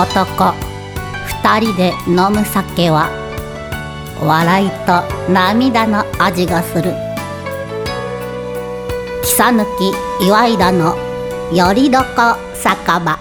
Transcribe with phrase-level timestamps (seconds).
[0.00, 0.54] 男。
[1.42, 3.10] 二人で飲む酒は
[4.24, 6.94] 笑いと涙の味がする。
[9.22, 9.64] 草抜
[10.18, 10.96] き岩井田の
[11.52, 12.06] よりどこ
[12.54, 13.18] 酒場。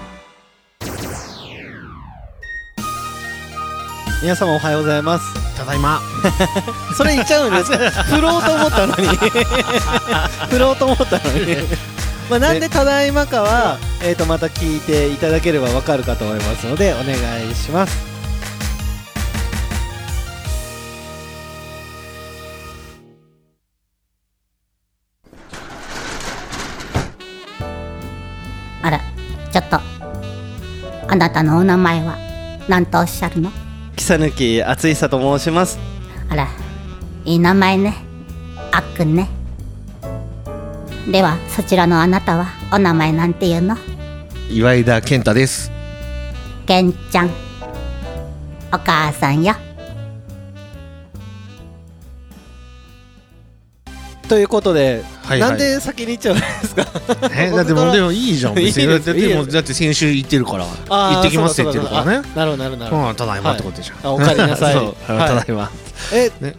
[4.21, 5.57] 皆様おはようございます。
[5.57, 5.99] ただいま。
[6.95, 7.77] それ言っちゃうんですか？
[8.03, 9.07] 振ろうと思ったのに。
[10.49, 11.57] 振ろうと思ったのに
[12.29, 17.15] まあなんでただいまかは、えー、とまた聞いていただければわかるかと思いますのでお願
[17.49, 18.07] いします。
[28.83, 28.99] あら
[29.51, 29.79] ちょっと
[31.07, 32.15] あなたのお名前は
[32.69, 33.51] 何とおっしゃるの？
[33.97, 35.79] 草抜敦久と申します。
[36.29, 36.47] あら
[37.25, 37.95] いい名前ね。
[38.71, 39.27] あっくんね
[41.11, 43.75] ではそちらのあなたはお名前なんていうの？
[44.49, 45.71] 岩井田健太です。
[46.67, 47.29] けんちゃん。
[48.71, 49.55] お母さんよ。
[54.27, 55.49] ということで、はいはい。
[55.49, 56.85] なんで先に言っちゃうんですか？
[57.35, 58.53] えだってもうでもいいじゃん。
[58.53, 62.29] 別にいいですだってもうだって先週行ってるから行ってきますって言ってるからね。
[62.35, 63.09] なるほどなるほど。
[63.09, 64.75] うんただいまってことじゃんあおかえりなさい。
[64.77, 65.71] はいただいま。
[66.13, 66.55] え、ね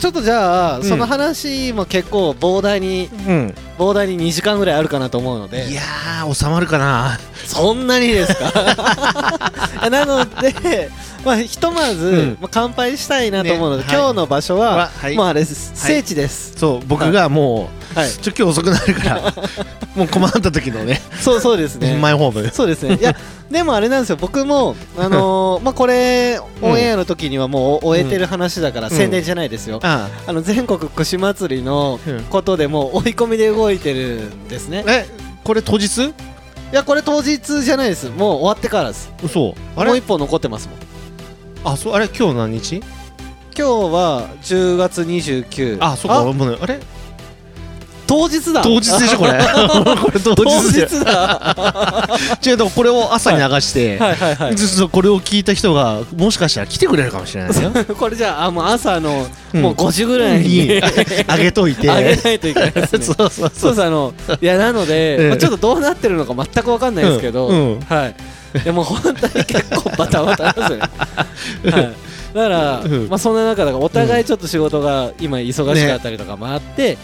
[0.00, 3.54] ちょっとじゃあ、んその話も結構膨大にうん。
[3.78, 5.68] 膨大に2時間ぐらいあるかなと思うので。
[5.70, 7.18] いやー収まるかな。
[7.46, 9.52] そんなにですか？
[9.90, 10.90] なので、
[11.24, 12.38] まあ、ひとまず、うん。
[12.40, 13.98] まあ、乾杯したいなと思うので、ねはい。
[13.98, 15.16] 今日の場所は、ははい。
[15.16, 19.32] もうあれです、聖地です、そう僕がもうはい、ちょ今日遅くなるから
[19.94, 21.96] もう困った時のねそうそうですね。
[21.96, 22.96] マイホームそうですね。
[23.00, 23.14] いや
[23.50, 24.16] でもあれなんですよ。
[24.20, 28.94] 僕もあのーまあこれオンエアの時にはもう終えてる話だから、うん。
[28.94, 32.20] 宣伝じゃないですよ、ああの全国串祭りのうん。
[32.24, 34.84] ことでもう追い込みで動いてるんですね。
[34.88, 35.06] え
[35.44, 36.02] これ当日？
[36.06, 36.12] い
[36.72, 38.08] やこれ当日じゃないです。
[38.08, 39.12] もう終わってからです。
[39.24, 39.54] 嘘。
[39.76, 39.90] あれ？
[39.90, 40.74] もう一本残ってますも
[41.70, 41.72] ん。
[41.72, 42.82] あそうあれ今日何日？
[43.56, 46.20] 今日は10月29あそうか
[46.62, 46.80] あれ？
[48.06, 48.62] 当日だ。
[48.62, 49.32] 当日でしょこれ。
[50.00, 52.18] これ当当日じゃ日だ。
[52.44, 54.14] 違うでもこれを朝に流して、はい。
[54.14, 57.70] はいはいずっとこれを聞いた人がもしかしたら来てくれるかもしれないよ。
[57.98, 59.62] これじゃああもう朝のうん。
[59.62, 60.80] もう5時ぐらいにに
[61.26, 61.90] あげといて。
[61.90, 63.04] あげないといけないですね。
[63.04, 65.28] そうそうそそううですあのいやなので、うん。
[65.30, 67.56] まあちょっとどうなってるのか全く分かんないですけど、うん。
[67.56, 67.80] うん。
[67.80, 68.14] はい。
[68.62, 70.82] でも本当に結構バタバタですよね、
[71.64, 71.94] はい、
[72.34, 73.08] だから、うん。
[73.08, 76.96] まあ、そんな中だからお互いちょっと仕事が今忙しかったりとかもあって、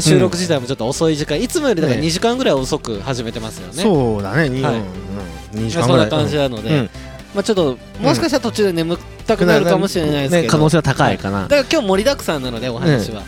[0.00, 3.82] 収録自体もちょっと遅い時間いつもよりだからね2時間ぐらい遅く始めてますよね。
[3.82, 4.74] そうだね2、はい。
[5.54, 6.90] うん、2時まあそんな間ぐらい感じなので、うん。
[7.34, 13.22] まあ、ちょっともしかしたら途中で眠たくなるかもしれないですけど、ね可能性は高いかな、だから今日盛りだくさんなのでお話は、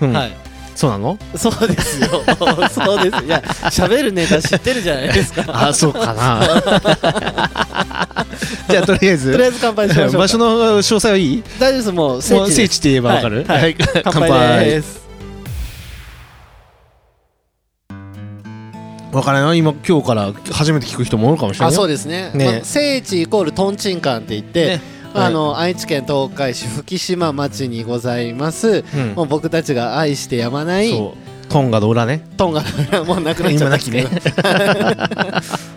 [0.00, 0.12] うん。
[0.12, 0.36] はい。
[0.76, 1.18] そうなの？
[1.34, 2.22] そうですよ。
[2.70, 3.24] そうです。
[3.24, 5.42] いや喋るネタ知ってるじゃないですか。
[5.68, 6.40] あそうかな。
[8.70, 9.32] じゃあとりあえず。
[9.32, 10.18] とりあえず乾杯しましょうか。
[10.18, 11.42] 場所の詳細はいい？
[11.58, 12.32] 大丈夫です。
[12.32, 13.44] もう聖地って言えばわかる？
[13.48, 13.60] はい。
[13.60, 13.76] はい。
[14.04, 15.07] 乾杯です
[19.12, 22.30] わからない今今日から初めて聞く人もおるかもしれないあそうでですね。
[22.34, 22.44] ね。
[22.44, 24.98] まあ聖地イコールトンチンカンって言って、ね。
[25.14, 29.14] あの愛知県東海市吹島町にございます、うん。
[29.14, 30.92] もう僕たちが愛してやまない
[31.48, 32.28] トンガの裏ね。
[32.36, 33.76] トンガの裏もうなくなっちゃった。
[33.76, 34.08] んですけど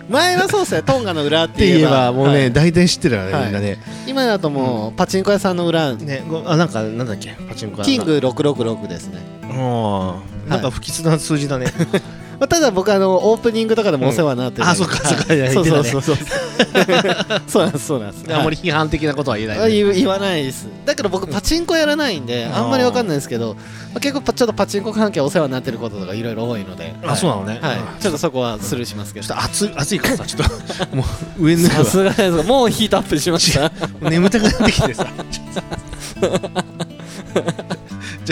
[0.09, 0.83] 前はそうっすね。
[0.83, 2.53] トンガの裏っってて言えばばもうねはい。
[2.53, 3.43] 大体知ってるよねはい。
[3.45, 3.77] みんなね。
[4.05, 5.93] 今だともうパチンコ屋さんの裏。
[5.95, 7.29] ねごあなんかなんだっけ？
[7.47, 9.19] パチンコ屋キング666ですね。
[9.43, 11.67] うんなんか不吉な数字だね
[12.41, 14.71] まあ、ただ僕あのオープニングとかでもお世話になってるんで。
[14.71, 15.31] あそっかそっか。
[15.31, 16.01] いや そうそうそう。
[16.01, 16.17] そう
[17.47, 18.35] そうなんですそうなんです。
[18.35, 19.59] あんまり批判的なことは言えない。
[19.59, 20.67] あ言言わないです。
[20.83, 22.55] だけど僕パチンコやらないんでうん。
[22.55, 26.95] あんまりわかんないですけど、まあ、結構パちょっとパチンコ関係お世話になってることとかいろいろ多いので。
[27.05, 27.59] あそうなのね。
[27.61, 27.77] はい。
[27.77, 27.83] うん。
[27.99, 29.27] ちょっとそこはスルーしますけど。
[29.27, 31.05] ちょっと暑い暑いからさちょっと も
[31.37, 32.37] う上にさすがです。
[32.37, 33.71] がもうヒートアップしました。
[34.01, 35.05] 眠たくなってきてさ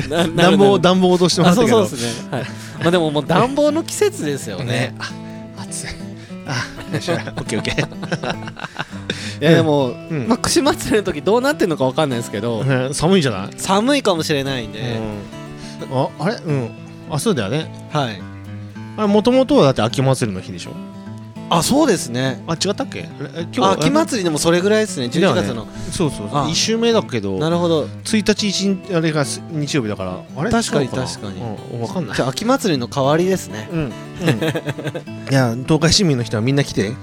[0.07, 2.46] 暖房暖房落としてもらあそうそうですね、はい、
[2.81, 4.66] まあでももう暖房の季節ですよね。
[4.66, 5.12] ね あ
[5.63, 5.88] 暑い。
[6.48, 7.72] あよしオッケーオッケ
[9.42, 10.25] いやでも、ん。
[10.28, 13.50] まあ、串祭りの時どうなってるのかわかんないですけど、寒いんじゃない？
[13.57, 15.00] 寒いかもしれないんで、
[15.90, 15.98] うん。
[15.98, 16.36] ああれ？
[16.36, 16.69] うん。
[17.12, 17.90] あそうだよね。
[17.92, 18.19] はい。
[18.98, 20.72] あれもともとはだって秋祭りの日でしょ？
[21.50, 22.44] あそうですね。
[22.48, 23.10] あ違ったっけ？
[23.36, 25.07] えあ秋祭りでもそれぐらいですね。
[25.07, 26.46] 11月の、そうそうあ。
[26.48, 27.86] 1週目だけどなるほど。
[27.86, 30.51] 1日一日あれがす日曜日だからあれ？
[30.51, 31.42] 確かに確かに。
[31.74, 32.22] うん、分かんない。
[32.22, 33.68] 秋祭りの代わりですね。
[33.72, 33.90] うん、うん、
[35.31, 36.94] いや東海市民の人はみんな来て。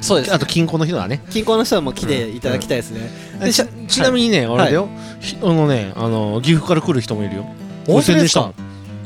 [0.00, 0.32] そうです。
[0.32, 1.22] あと近郊の人だね。
[1.30, 4.88] 近郊の人はもう来ていただきたいですね、でしゃちちなみにね、あれだよ、
[5.20, 7.44] ひあのねあの岐阜から来る人もいるよ。
[7.86, 8.34] 本当でし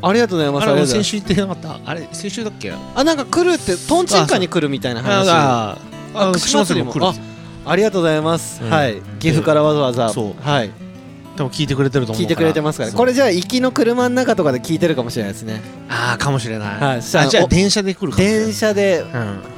[0.00, 0.68] ありがとうございます。
[0.68, 1.80] あれ先週言ってなかった？
[1.84, 2.72] あれ先週だっけ？
[2.72, 5.28] あなんか来るってトンチンカンに来るみたいな話。
[5.30, 5.78] あ
[6.14, 6.32] ありも。
[6.32, 7.06] 串祭りも来る
[7.66, 8.70] ありがとうございます、うん。
[8.70, 9.02] はい。
[9.18, 10.08] 岐阜からわざわざ。
[10.10, 10.42] そう。
[10.42, 10.70] はい。
[11.36, 12.92] 多分聞いてくれてると思う聞いてくれてますから。
[12.92, 15.60] これじゃあ行きの車の中とかで聞いてるかもしれないですね。
[15.88, 17.02] ああかもしれない、はい。
[17.02, 19.04] じゃあお電車で来るかも電車で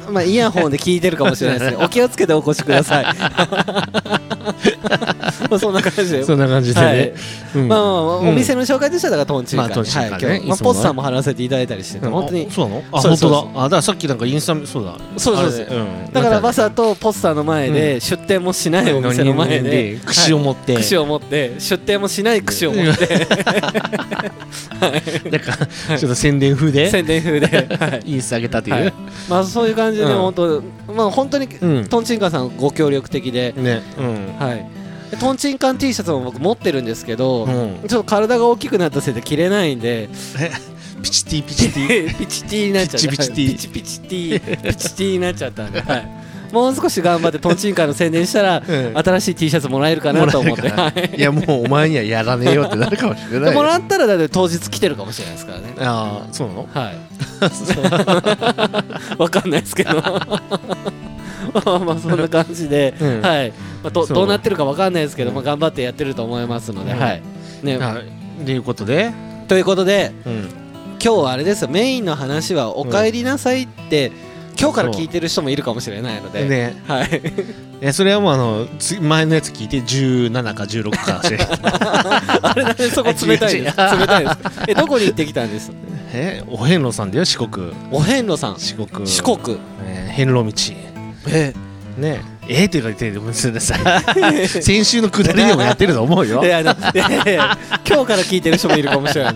[0.08, 0.14] うん。
[0.14, 1.76] まあイヤホンで聞いてるかもしれないですね。
[1.84, 3.06] お気をつけてお越しください
[4.82, 6.24] まあそんな感じで。
[6.24, 7.14] そんな感じでね、
[7.68, 10.26] まあお店の紹介としてはだからトンチンカンまあトンチンカンね。
[10.26, 10.36] はい。
[10.36, 12.48] 今日まあポスターも貼らせていただいたりして本当に。
[12.48, 12.84] あそうなの？
[12.92, 13.38] あ本当だ。
[13.60, 14.96] あだからさっきなんかインスタそうだ。
[15.16, 15.62] そうそうです。
[15.62, 16.12] あれうん。
[16.12, 23.26] だからバまサとポスターの前で出店もしないお店の前で串を持って、串を持って出店もしない串を持って。
[25.30, 25.66] なんか
[25.98, 26.90] ちょっと宣伝風で。
[26.90, 27.46] 宣伝風で。
[27.46, 28.12] はい。
[28.12, 28.94] インスタ上げたっていう、はい。
[29.28, 31.88] まあそういう感じで本当まあ本当にうん。
[31.88, 33.52] トンチンカンさんご協力的で。
[33.56, 33.82] ね。
[33.98, 34.36] うん。
[34.38, 34.68] はい。
[35.10, 37.88] でトンチンカン T シャツも僕持ってるんですけどうん。
[37.88, 40.08] ちょっと体が大きくなったせいで着れないんで。
[41.02, 42.14] ピチティピチティ？
[42.18, 43.08] ピチティになっちゃった。
[43.08, 43.48] ピチピチティ。
[43.48, 44.68] ピチピチティ。
[44.68, 46.08] ピチティになっちゃったんで、はい、
[46.52, 50.66] もう少し頑張ってトンチンカンの宣伝したらうん 新しい T シャツもらえるかなと思って。
[51.14, 51.18] い。
[51.18, 51.20] い。
[51.22, 53.50] やもうお前にはやらねえよってなるかもしれない。
[53.50, 55.74] でもらったらだって当日来てるかもしれないですからね。
[55.78, 56.68] ああそうなの？
[56.72, 56.96] はい。
[59.18, 60.02] わかんないですけど。
[61.52, 63.20] まあまあそんな感じで、うん。
[63.22, 63.52] はい、
[63.82, 65.36] まあ、どどうなってるかわかんないですけど、うん。
[65.36, 66.98] まあ、頑張ってやってると思いますので、うん。
[66.98, 67.22] はい。
[67.62, 67.78] ね。
[67.78, 68.00] は
[68.42, 68.44] い。
[68.44, 69.10] ということで、
[69.48, 70.48] ということでうん、
[71.02, 71.68] 今日はあれですよ。
[71.70, 74.12] メインの話は「おかえりなさい」って、
[74.60, 76.76] 今日から聞いてる人もいるかもしれないので、ね。
[76.86, 77.08] はい、
[77.82, 84.52] いやそれはもうあのつ前のやつ聞いて17か16かしれ あれそこ冷たい冷たいですか？
[84.68, 85.72] えどこに行ってきたんです？
[86.12, 87.72] えお遍路さんだよ四国。
[87.90, 88.56] お遍路さん。
[88.58, 89.06] 四国。
[89.06, 89.56] 四国。
[89.84, 90.74] ね遍路道。
[91.28, 91.54] え
[92.00, 92.22] ね。
[92.48, 94.48] ええって言ってごめんなさい。
[94.48, 96.44] 先週のくだりでもやってると思うよ。
[96.44, 97.58] いやあのいやいや
[97.88, 99.34] 今日から聞いてる人もいるかもしれない。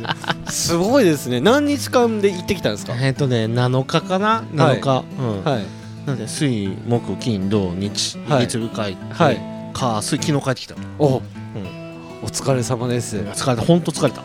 [0.51, 1.41] すごいですね。
[1.41, 2.95] 何日間で行ってきたんですか？
[3.01, 5.45] えっとね7日かな？7日、うん。
[5.45, 5.63] はい。
[6.07, 8.47] なんで水木金土日はい。
[8.47, 9.41] 月部会はい。
[9.73, 10.75] か水昨日帰ってきた。
[10.99, 11.23] お、ん。
[12.23, 13.17] お疲れ様です。
[13.19, 14.23] 疲れた本当疲れた。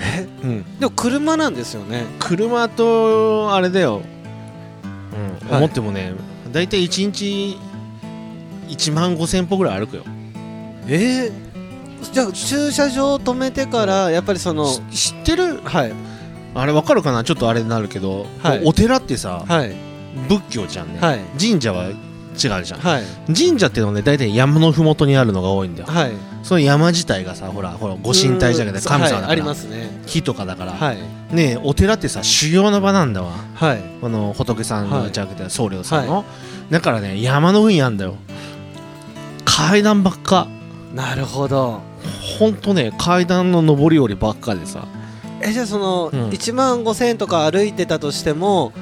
[0.00, 0.26] え？
[0.44, 0.78] うん。
[0.78, 2.04] でも車なんですよね。
[2.18, 4.02] 車とあれだよ、
[5.42, 5.48] うん。
[5.48, 5.58] はい。
[5.58, 6.12] 思ってもね
[6.52, 7.58] 大体1日
[8.68, 10.04] 1万5000歩ぐらい歩くよ。
[10.86, 11.32] えー、
[12.12, 15.60] じゃあ駐車場止めてからやっぱりそのし知ってる？
[15.62, 15.92] はい。
[16.54, 17.24] あれわかるかな？
[17.24, 18.62] ちょっとあれになるけど、はい。
[18.64, 19.74] お寺ってさはい。
[20.28, 21.20] 仏教じゃんね、はい。
[21.40, 21.88] 神社は
[22.32, 23.02] 違うじゃん、はい。
[23.26, 25.88] 神社っていうのはね大体山のふもとにあるのが多いんだよ。
[25.88, 26.12] はい。
[26.42, 30.02] その山自体がさほらほらご神体じゃなくて神様だから、はいありますね。
[30.06, 30.96] 木とかだから、はい。
[31.34, 33.32] ねえお寺ってさ修行の場なんだわ。
[33.54, 33.82] はい。
[34.02, 36.24] あの仏さんの、はいじゃなくて僧侶さんの、
[36.70, 38.16] だからね山の上にあんだよ。
[39.44, 40.48] 階段ばっか。
[40.94, 41.80] なるほど。
[42.38, 44.86] ほんとね階段の上り下りばっかでさ。
[45.44, 46.28] えじゃあその、うん。
[46.30, 48.72] 1万5000円とか歩いてたとしても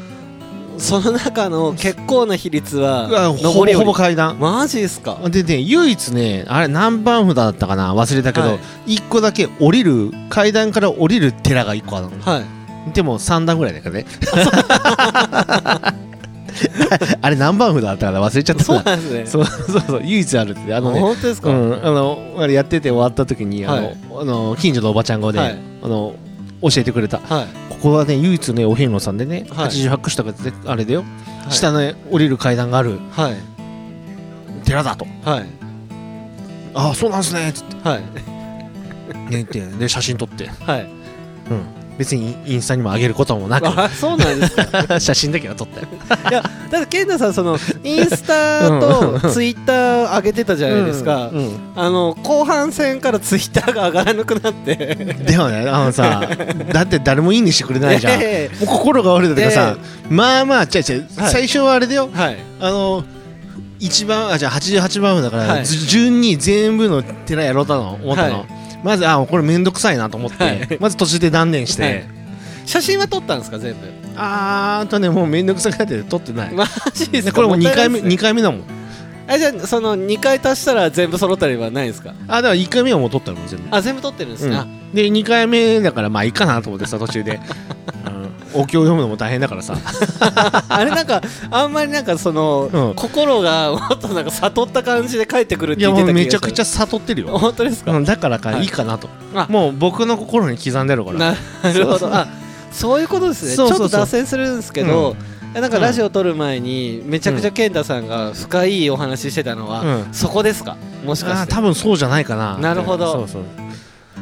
[0.81, 4.39] その中の結構な比率はほぼほぼ階段。
[4.39, 5.19] マジですか？
[5.29, 7.95] でね唯一ねあれ何番札だったかな？
[7.95, 8.55] 忘れたけど、は
[8.87, 8.95] い。
[8.95, 12.45] 一個だけ降りる階段から降りる寺が一個あるのはい。
[12.93, 14.07] でも3段ぐらいだからね。
[17.23, 18.21] あれ何番札だったかな？
[18.27, 19.27] 忘れちゃったそうなんですね。
[19.27, 20.75] そうそうそう唯一あるって。
[20.75, 23.97] あのね本当ですか、うん、あのあれやってて終わった時にあの、はい。
[24.23, 25.59] あの近所のおばちゃんがね、はい。
[25.83, 26.15] あの
[26.63, 27.19] 教えてくれた。
[27.19, 29.69] はいここはね唯一ねお遍路さんでね、はい。
[29.69, 31.07] 88区とかであれだよ、は
[31.49, 31.53] い。
[31.53, 32.99] 下の降りる階段がある。
[33.11, 33.37] はい。
[34.65, 35.07] 寺だと。
[35.25, 35.47] はい。
[36.75, 37.89] ああそうなんすねっつって。
[37.89, 38.01] はい。
[38.01, 38.07] ね
[39.31, 40.83] 言ってで写真撮って、はい。
[41.51, 41.65] うん、
[42.01, 45.83] 別にインスタにも上げることもなあそうなんですかく 写真だけは撮った
[46.35, 51.59] よだって健太さんそのインスタとツイッター上げてたじゃないですか、うんうん。
[51.77, 54.77] あの後半戦からツイッターが上がらなくなって。
[55.27, 56.27] でもねあのさ
[56.73, 59.77] だって誰もいいにしてくれないじゃん、えもう心が折れたとかさ、
[60.09, 61.33] まあまあ違う違う、はい。
[61.33, 62.09] 最初はあれだよ。
[62.15, 62.39] えはい。
[62.61, 63.05] あの
[63.79, 65.67] 一番あじゃあ88番目だから、はい。
[65.67, 70.79] ず順に全部の寺やろうとの思ったの、はいまずあこれめんどくさいなと思って、はい。
[70.81, 72.05] まず途中で断念して、はい。
[72.67, 73.79] 写真は撮ったんですか全部？
[74.17, 77.33] あーあとねもうめんどくさくなって撮ってない、 マジですか？
[77.33, 78.09] でこれもう2回目もったいないですね。
[78.11, 78.63] 二回目だもん。
[79.29, 82.15] あじゃあその2回足したら全部揃ったりはないですか？
[82.29, 83.69] あだから1回目はもう撮ったの全部。
[83.71, 87.41] あ全部撮ってるんですね、あで2回目だからまあいいかなと思ってさ途中で、
[88.07, 88.20] うん、
[88.55, 89.77] お経を読むのも大変だからさ。
[90.69, 92.95] あれなんかあんまりなんかその、うん。
[92.95, 98.63] 心がもっとなんか悟った感じで帰ってくるって言ってためちゃくちゃゃ悟ってるよ、本当ですか、うん、だからかはい。
[98.63, 99.47] いいかなと、あ。
[99.49, 101.19] もう僕の心に刻んでるから。
[101.19, 101.35] な
[101.73, 102.09] るほど。
[102.13, 102.27] あ
[102.73, 103.57] そういうことですね。
[103.57, 105.17] ちょっと脱線するんですけど、
[105.55, 110.09] えなんかラジオ撮る前にめちゃくちゃ健太さんが深いお話ししてたのは、うん。
[110.13, 110.77] そこですか？
[111.05, 111.53] もしかして。
[111.53, 112.57] 多分そうじゃないかな。
[112.59, 113.13] なるほど。
[113.13, 113.43] そうそう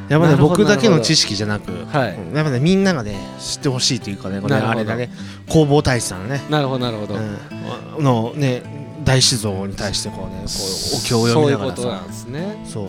[0.08, 2.14] やっぱね僕だけの知識じゃなくはい。
[2.14, 5.10] うんやっぱねみんながね知ってほしいというかねこれあれだね。
[5.46, 6.40] 弘法大師さんね。
[6.50, 8.04] なるほどなるほど、うん。
[8.04, 8.62] のね
[9.04, 11.76] 大酒造に対してこうねこうお経を読みながらさ。
[11.82, 12.64] そういうことなんですね。
[12.66, 12.88] そう。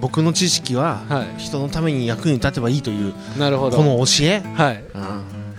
[0.00, 3.76] 僕の知識はは人のために役に立てばいいといういなるほど。
[3.76, 4.84] この教え、はい。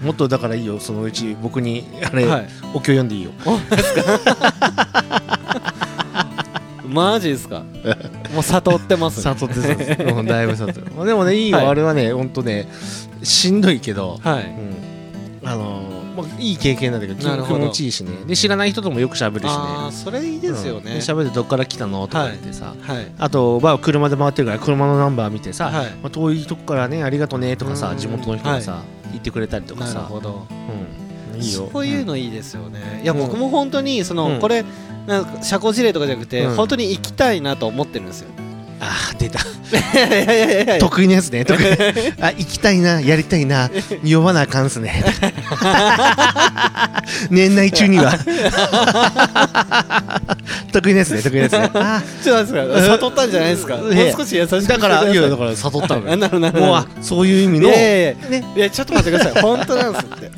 [0.01, 2.47] うん、もっとだからいいよそのうち僕にあれ、はい。
[2.73, 3.31] お経読んでいいよ
[6.89, 7.63] マジですか？
[8.33, 9.23] もう悟ってますね。
[9.23, 11.47] 悟ってそううんだいぶ悟ってでもねい。
[11.47, 12.67] いよ、はいあれはねほんとね
[13.23, 14.43] しんどいけど、はい。
[15.43, 18.11] うん、あのーまあ、いい経験なんだけど気持ちいいしね。
[18.27, 19.49] で知らない人ともよく喋るしね。
[19.51, 20.93] ああそれいいですよね。
[20.93, 20.99] うん。
[21.21, 23.07] ってどっから来たのとか言ってさ、はい。
[23.17, 25.85] あと、まあ、車で回ってるから車のナンバー見てさ、はい。
[26.03, 27.97] まあ、遠いとこからねありがとねとかさうん。
[27.97, 28.81] 地元の人がさ、
[29.11, 30.45] 言ってくれたりとかなるさ、ほど。
[30.49, 30.98] うん、
[31.39, 31.69] いいよ。
[31.71, 33.01] そういうのいいですよね。
[33.03, 34.39] いやうん僕も本当にそのうん。
[34.39, 34.63] これ
[35.07, 36.55] なんか社交辞令とかじゃなくてうん。
[36.55, 38.27] 本当に行きたいなと思ってるんですよ。
[38.81, 39.39] ああ出た。
[40.79, 41.65] 得意なやつね得意。
[42.23, 43.69] あ行きたいなやりたいな
[44.09, 45.03] 呼ばなあかんっすね。
[47.29, 48.13] 年内中には。
[50.71, 51.69] 得意なやつね得意なやつね。
[51.73, 52.89] あちょっと待ってください。
[52.99, 53.75] 悟ったんじゃないですか？
[53.77, 56.17] もうええ少し優しくだからいやだかから悟ったのあよ
[56.53, 58.15] もうあそういう意味のね。
[58.55, 59.41] いやちょっと待ってください。
[59.41, 60.31] 本当なんですって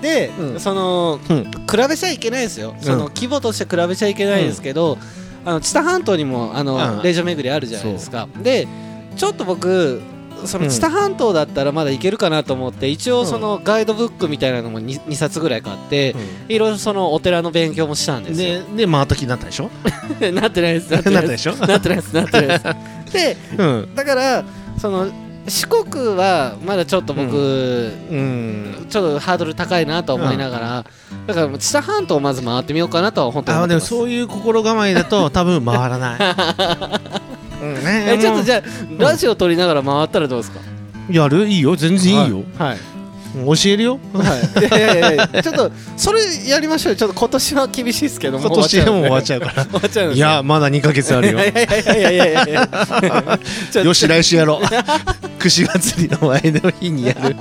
[0.00, 0.60] で、うん。
[0.60, 1.44] その、うん。
[1.44, 4.98] 比べちゃいけないですよ、その規模として比べちゃいけないですけど、
[5.44, 7.02] あの知多半島にもあの、うん。
[7.02, 8.28] 霊場巡りあるじゃないですか。
[8.42, 8.66] で
[9.16, 10.00] ちょっと僕
[10.44, 16.14] その知多半島だったらまだ行けるかなと思って一応そのガイドブックみたいなのも 2, 2冊ぐらい買って、
[16.48, 18.62] いろいろそのお寺の勉強もしたんですよ。
[18.76, 19.70] でで回った気になったでしょ？
[20.32, 22.64] なってないですなってなないですなってないですなってないです。
[23.12, 23.94] でうん。
[23.94, 24.44] だから
[24.78, 25.10] その
[25.46, 27.36] 四国はまだちょっと僕、う
[28.16, 28.86] ん。
[28.88, 30.84] ちょっとハードル高いなと思いながら、
[31.26, 36.18] だから知多半島をまず回ってみようかなとは本当に思あでもそういう心構えだと 多分回らない。
[37.62, 38.04] うんね。
[38.08, 40.60] えちょっとじゃゃあ、ラジオ撮りながら回ったらどうですか？
[41.10, 41.46] やる？
[41.46, 41.76] いいよ。
[41.76, 42.42] 全然いいよ。
[42.58, 42.78] はい
[43.34, 43.98] 教えるよ。
[44.12, 46.96] はい、いやいやいやちょっとそれやりましょうよ。
[46.96, 49.62] ちょっと今年は厳しいですけど今年でも終わっちゃゃうから。
[49.62, 51.38] う終わっちゃうんでいやまだ2ヶ月あるよ。
[51.38, 55.38] いやいやいやいやいや よし来週やろう。
[55.38, 57.36] 串祭りの前の日にやる。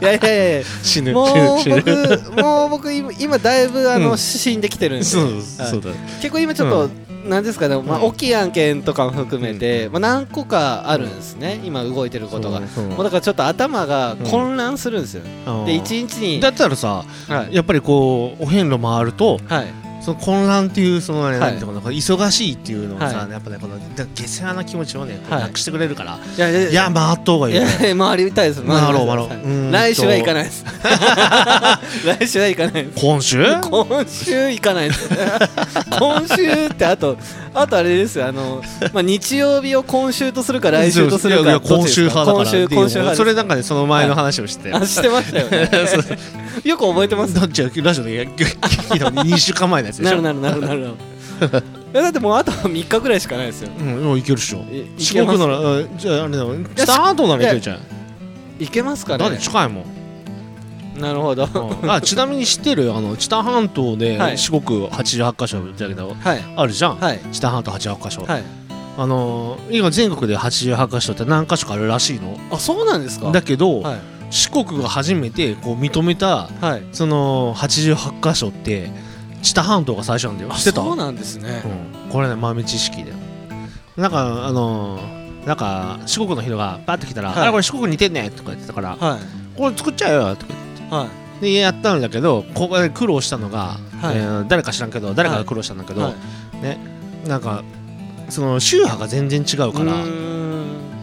[0.00, 1.10] いやいやいやい死ぬ。
[1.10, 4.18] やもう僕もう僕今今だいぶあの、うん。
[4.18, 5.04] 死んできてるんで。
[5.04, 5.42] そうはい。
[5.42, 5.90] そうだ。
[6.20, 6.90] 結構今ちょっと、
[7.24, 12.60] なんですかね、まあ、うん大きい案件とかも含めて、まあ、何個かあるんですね、今動いてることが。
[12.60, 12.66] も
[13.00, 15.22] うだからちょっと頭が混乱するんですよ。
[15.66, 16.40] で、一日に。
[16.40, 17.54] だったらさはい。
[17.54, 19.83] やっぱりこうお遍路回るとはい。
[20.04, 28.62] その混乱っていうそのね、はい忙しいっていうのをさ、はいやっぱねこのだ下世話な気持ちをね、はいなくしてくれるからいやいやいや回った方がいいよいや回りたいです。
[28.62, 30.64] 回ろう回ろう来週は行かないです。
[32.04, 33.00] 来週は行かないです。
[33.00, 33.44] 今週？
[33.62, 35.08] 今週行かないです。
[35.98, 37.16] 今週ってあと、
[37.54, 41.60] あとあれですよ、あの、まあ、日曜日を今週とするか来週とするか。
[41.60, 43.24] 今週派だから今週、今週派そ。
[43.24, 45.70] れなんかねその前の話をして、あ、してましたよね。
[46.64, 47.34] よく覚えてます。
[47.34, 50.94] どっちがラジオで聞いたの2週間前のやつでしょなるなるなるなる。
[51.94, 53.70] えだってもうあと3日ぐらいしかないですよ。
[53.78, 57.78] うんもういけるっしょい四国ならうんじゃああれだよスタートならいけるじゃん
[58.58, 59.84] いけますかだっねて近いも
[60.96, 61.48] んなるほど。
[61.82, 62.92] うんあちなみに知ってる？
[62.94, 66.44] あの知多半島ではい四国88カ所だけどはい。
[66.56, 67.20] あるじゃんはい。
[67.32, 68.42] 知多半島88カ所はい。
[68.96, 73.30] あのー今全国で88カ所って何カ所かあるらしいのあ、そうなんですか？
[73.32, 73.98] だけどはい。
[74.30, 76.82] 四国が初めてこう認めたはい。
[76.92, 78.90] その88カ所って
[79.44, 80.50] 知多半島が最初なんだよ。
[80.52, 80.82] あ知ってた？
[80.82, 81.62] そうなんですね。
[82.04, 83.16] うん、これね豆知識だよ。
[83.96, 87.38] なんかあのーなんか四国の人がパッと来たら「はい。
[87.42, 89.18] あれこれ四国似てんね」とか言ってたからは
[89.56, 90.98] 「これ作っちゃえよ」とか言ってい。
[90.98, 91.06] は
[91.40, 91.42] い。
[91.42, 94.16] でやったんだけどここで苦労したのが、はい。
[94.16, 97.28] えー誰か知らんけど誰かが苦労したんだけど、はい。
[97.28, 97.62] なんか
[98.30, 99.92] その宗派が全然違うから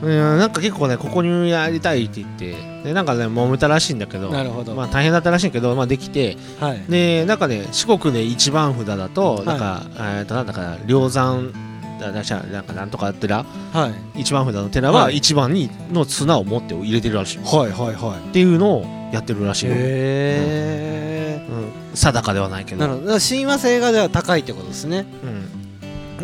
[0.01, 4.73] うーんうんなんか結構ねここにやりたいって言ってでなんかね揉めたらしいんだけどなるほど。
[4.73, 6.81] まあ大変だったらしいけど、まあ、できてはい。
[6.89, 11.53] でなんかね四国で一番札だといなんか、えーとなんだか梁山
[11.99, 14.21] だだしゃなんかなんとか寺はい。
[14.21, 19.69] 一番札の寺ははい一番にの綱を持って入れてるらしいっはいはいはていうのをやってるらしいい。
[19.69, 21.45] よ、へ
[21.91, 22.77] うん、定かではないけえ。
[22.77, 23.19] どなるほど。
[23.19, 25.05] 親和性がじゃあ高いってことですね。
[25.23, 25.60] うん、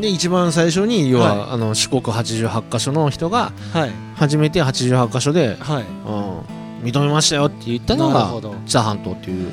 [0.01, 3.91] で一番最初に要は、はあの四国88カ所の人がはい。
[4.15, 5.83] 初めて88カ所で、はい。
[5.83, 8.31] うん、認めましたよって言ったのが。
[8.65, 9.51] 知多半島っていう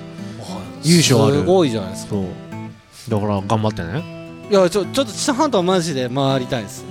[0.82, 2.10] 優勝あるすごいじゃないですか。
[2.12, 2.24] そう
[3.10, 4.14] だから頑張ってね
[4.50, 6.84] いや、ちょ、ちょっと知多半島マジで回りたいです。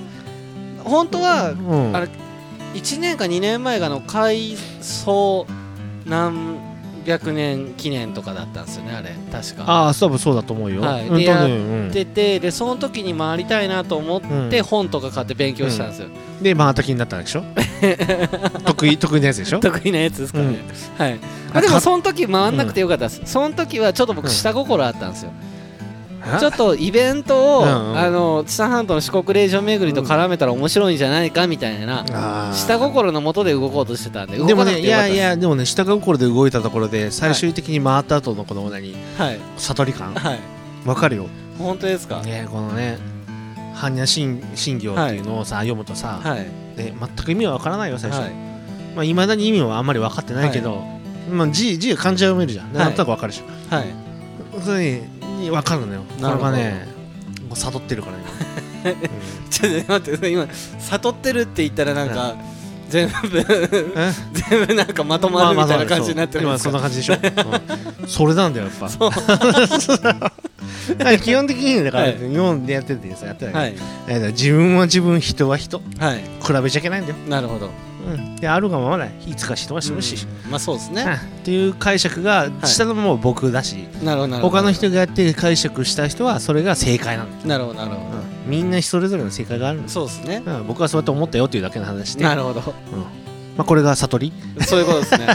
[0.83, 2.09] 本当は、うんあれ
[2.73, 5.45] 1年か2年前があの改装
[6.05, 6.72] 何
[7.05, 9.15] 百年記念とかだったんですよねあれ。
[9.31, 9.63] 確か。
[9.65, 11.09] ああ多分そうだと思うよ、はい。
[11.09, 14.63] でやうん出てでその時に回りたいなと思ってうん。
[14.63, 16.07] 本とか買って勉強したんですよ、
[16.41, 17.43] で回った気になったでしょ？
[18.65, 19.59] 得意得意なやつでしょ？
[19.59, 20.59] 得意なやつですかね、
[20.97, 21.19] はい。
[21.53, 24.31] あでもその時回んなくてよかったです、その時はちょっと僕うん。
[24.31, 25.31] 下心あったんですよ、
[26.39, 27.97] ちょっとイベントを、うんうん。
[27.97, 32.55] あの知多半島の四国霊場巡りと絡めたら面白いんじゃないかみたいな、あー。
[32.55, 39.39] 下心のもとで動こうとしてたんで動でもねいやいやでもね下心で動いたところで最終的に回った後のこの何はい。
[39.57, 40.13] 悟り感。
[40.13, 40.39] はい。
[40.85, 41.27] わかるよ。
[41.59, 42.21] 本当ですか？
[42.21, 42.97] ねこのね
[43.75, 46.39] 般若心心経っていうのをさ、読むとさ、はい。
[46.77, 48.31] ね、全く意味はわからないよ最初、はい。
[48.95, 50.83] まあ、未だに意味はあんまり分かってないけど、
[51.31, 52.85] まあ、字字が漢字は読めるじゃん、はい。
[52.85, 53.75] なんとなく分かるでしょ。
[53.75, 53.85] はい。
[54.63, 55.01] それに
[55.49, 56.01] 分かるのよ。
[56.01, 56.51] これなるほど。
[56.51, 56.87] がね
[57.47, 58.93] もう悟ってるから今、
[59.49, 60.47] ちょっと待って今
[60.79, 62.35] 悟ってるって言ったらなんか、
[62.89, 63.43] 全部え？
[64.49, 67.15] 全部なんかまとまるみたいな感じになってるん今ですかそんな感じでしょ、
[68.01, 68.07] うん。
[68.07, 68.87] それなんだよやっぱ。
[70.97, 72.17] だから基本的にだから、はい。
[72.17, 73.75] 日本でやっててさやってない、はい。
[74.31, 75.81] 自分は自分人は人。
[75.99, 76.23] はい。
[76.45, 77.69] 比べちゃいけないんだよ、なるほど
[78.05, 79.05] うん、であるがままだ。
[79.05, 80.51] いつか人は死ぬし、うん。
[80.51, 80.95] まあそうですうん。
[80.95, 84.57] ねっていう解釈がしたのも僕だし、なるほどなるほど。
[84.57, 87.41] 他の人がやって解釈した人はそれが正解なんだ。
[87.41, 90.43] よ、なるほどなるほど、うん、みんなそれぞれの正解があるんです、そうですね。
[90.45, 92.61] うん、僕はそうやって思ったよっていうだけの話で、なるほど。
[93.57, 94.33] まあ、これが悟り。
[94.61, 95.27] そういうことですね。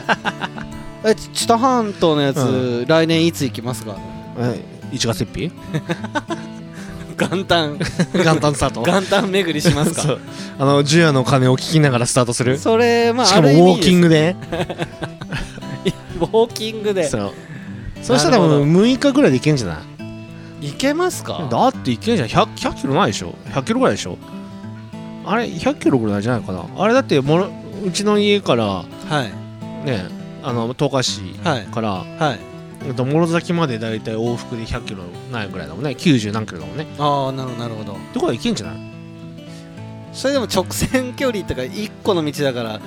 [1.05, 3.93] えち知多半島のやつ、う来年いつ行きますか？
[3.93, 3.99] は
[4.93, 5.53] い1月1日？
[7.19, 7.79] 元旦。
[8.15, 8.83] 元旦スタート？
[8.83, 10.19] 元旦巡りしますか？
[10.59, 12.59] あのジュヤの鐘を聞きながらスタートする。
[12.59, 14.37] それまあしかもウォーキングで？
[16.21, 17.09] ウォーキングで。
[17.09, 17.33] そう。
[18.03, 19.75] そしたらもうなるほ6日ぐらいでいけんじゃな
[20.61, 20.69] い？
[20.71, 21.49] 行けますか？
[21.51, 22.29] だっていけんじゃん。
[22.29, 24.19] 100, 100キロないでしょ？100キロぐらいでしょ？
[25.27, 26.65] あれ100キロぐらいじゃないかな？
[26.77, 27.49] あれだってもろ
[27.85, 28.85] うちの家からは
[29.85, 29.87] い。
[29.87, 30.07] ね
[30.43, 32.05] あの東海市はいから、はい。
[32.35, 35.91] えっと諸崎までだいたい往復で100キロないぐらいだもんね。
[35.91, 36.87] 90何キロだもんね。
[36.99, 37.93] ああなるほどなるほど。
[37.93, 38.77] ってことはいけんじゃない？
[40.13, 42.81] それでも直線距離とか1個の道だからう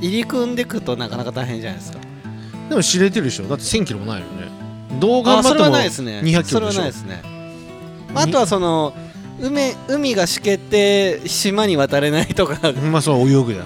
[0.00, 1.98] 入り組んでくとなかなか大変じゃないですか。
[1.98, 3.48] んでも知れてるでしょ？
[3.48, 4.48] だって1000キロもないよね。
[5.00, 6.20] どうあそれはないですね。
[6.20, 6.54] 200キロでしょ？
[6.54, 7.22] それはないですね。
[8.14, 8.94] あとはその
[9.40, 12.72] 海海がしけて島に渡れないとか。
[12.90, 13.64] まあそう泳ぐだ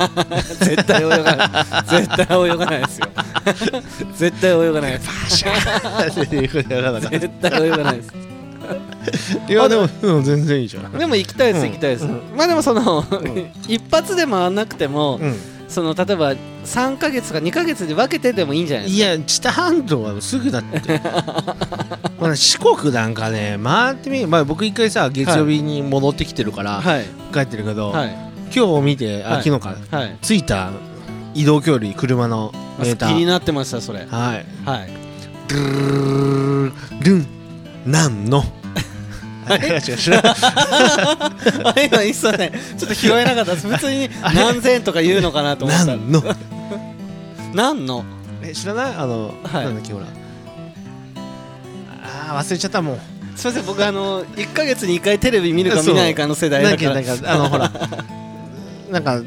[0.60, 1.84] 絶対泳がない。
[1.88, 3.08] 絶対泳がないですよ。
[4.16, 5.10] 絶対泳がないです。
[7.10, 8.12] 絶対泳がないです。
[9.48, 10.92] いやでも、うん、全然いいじゃん。
[10.92, 11.70] でも行きたいですうん。
[11.70, 12.20] 行きたいです、うん。
[12.36, 13.52] まあでもその、ん。
[13.68, 19.06] 一発で回らなくても、うんその例えば3か月か2か月で分けてでもいいんじゃないですか？
[19.14, 21.00] いや知多半島はすぐだって。
[22.20, 27.04] まあ四国なんかね回ってみまあ僕一回さ月曜日に戻ってきてるから、はい。
[27.32, 28.16] 帰ってるけど、はい。
[28.54, 29.42] 今日見てあ、はい。
[29.42, 30.16] 昨日かはい。
[30.22, 30.70] 着いた
[31.34, 33.08] 移動距離車のメーター。
[33.10, 34.00] 気になってましたそれ。
[34.00, 34.08] はい。
[34.64, 34.88] はい。
[35.48, 37.26] ドゥルン
[37.86, 38.44] なんの
[39.48, 40.34] あ違う知らんあ
[41.90, 46.22] 今いっそねちょっと拾えなかったです普通に何千とか言うのかなと思ったらなんの
[47.54, 48.04] 何の
[48.42, 50.06] え知らないあの、はいなんだっけほら
[52.02, 52.58] あー忘れ？
[52.58, 52.98] ちゃったもん
[53.36, 57.70] すいません僕あの1か月に1回テレビ見るか見ないかの世代なんだかなんかあのほら
[58.90, 59.22] なんか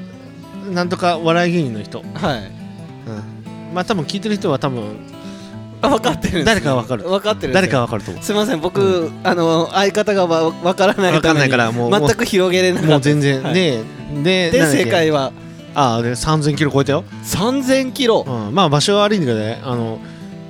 [0.72, 2.52] なんとか笑い芸人の人はい、
[3.08, 4.98] うん、まあ多分聞いてる人は多分
[5.82, 7.04] 分かってる誰かわかる。
[7.04, 12.92] 分かってる誰かわかると思すいません僕、あの相方がわ分からなうわかんないからもう全く広げれなかった。
[12.92, 13.54] もう全然、はい。
[13.54, 13.84] で
[14.24, 15.32] で正解は？
[15.76, 18.26] ああで3000キロ超えたよ、3000キロ。
[18.28, 19.62] うん、まあ場所は悪いんだけどね。
[19.64, 20.00] あの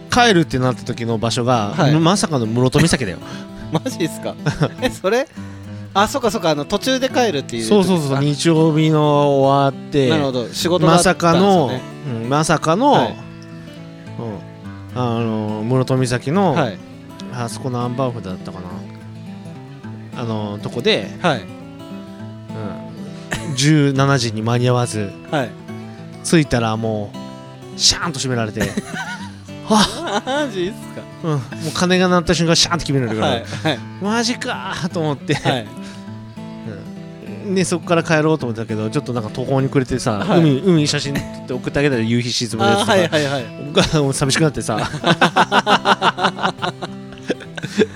[0.10, 2.00] 帰るってなった時の場所が、はい。
[2.00, 3.20] まさかの室戸岬だよ。
[3.72, 4.34] マジですか？
[4.82, 5.28] えそれ？
[5.94, 8.22] あそっかそっかあの途中で帰るっていうそうそうそうあ。
[8.22, 10.48] 日曜日の終わってなるほど。
[10.54, 11.82] 仕事まさかの、ね
[12.24, 13.08] うん、まさかの、はい。
[13.10, 13.18] うん、
[14.96, 16.78] あの室戸岬の、はい。
[17.34, 18.68] あそこのアンバーフだったかな。
[20.22, 21.42] あのとこで、はい。
[21.42, 21.44] う
[23.52, 25.50] ん、17時に間に合わずはい。
[26.24, 27.12] 着いたらも
[27.76, 28.62] うシャーンと閉められて。
[29.72, 30.76] あ、マジっす
[31.24, 31.42] うん、もう
[31.74, 33.78] 鐘が鳴った瞬間シャーンと決められるから、かはい。
[33.78, 33.80] はい。
[34.02, 35.68] マジかーと思って、はい
[37.50, 40.40] うんでそこから帰ろうと思ったけどちょっとなんか途方に暮れてさ、はい。
[40.40, 43.46] 海海に写真撮って送ってあげたら夕日沈むやつとか、あはいはいはい。
[43.74, 44.78] 僕は寂しくなってさ。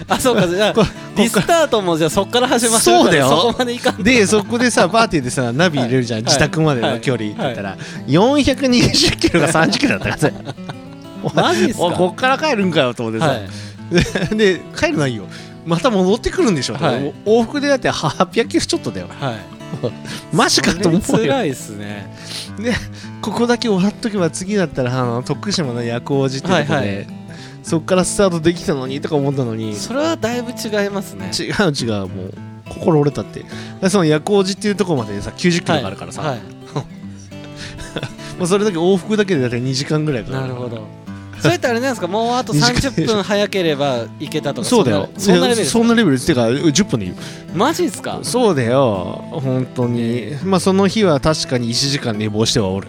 [0.08, 0.84] あそうかじゃあこ
[1.16, 3.30] リスタートもじゃあそっから始まるそうだよ。
[3.30, 10.32] そこまでいかんでそこでさパーティーでさナビ入れるじゃん、はい自宅までの距離って言ったら、420キロが30キロだったからさ
[11.34, 11.92] マジっすか？
[11.92, 14.38] こっから帰るんかよと思ってさ、はい。
[14.38, 15.26] で帰るないよ
[15.66, 17.14] また戻ってくるんでしょ、はい。
[17.26, 19.08] 往復でだって800キロちょっとだよ。
[19.08, 19.36] はい。
[20.36, 21.08] マジかと思うよ。
[21.08, 22.08] 辛いっすね。
[23.22, 27.08] ここだけ終わっとけば次だったらあの徳島の夜光寺ってとこで、はいはい。
[27.64, 29.72] そっからスタートできたのにとか思ったのに。
[29.72, 31.32] 違うそれはだいぶ違いますね。
[31.34, 32.34] 違うもう
[32.70, 33.46] 心折れたって。
[33.82, 36.40] でその夜光寺っていうところまでさ90キロがあるからさ、はい。
[38.38, 40.42] もうそれだけ往復だけでだって2時間ぐらいかかる。
[40.44, 41.03] なるほど
[41.44, 42.08] それってあれなんですか？
[42.08, 45.10] もうあと二時間30分早ければ行けたとかそうだよ。
[45.18, 47.18] そんなレベルそんなレベルてか10分でいいよ
[47.54, 48.20] マジですか？
[48.24, 49.24] そうだよ。
[49.32, 50.34] 本当に。
[50.44, 52.88] まあその日は確かに1時間寝坊してはおる、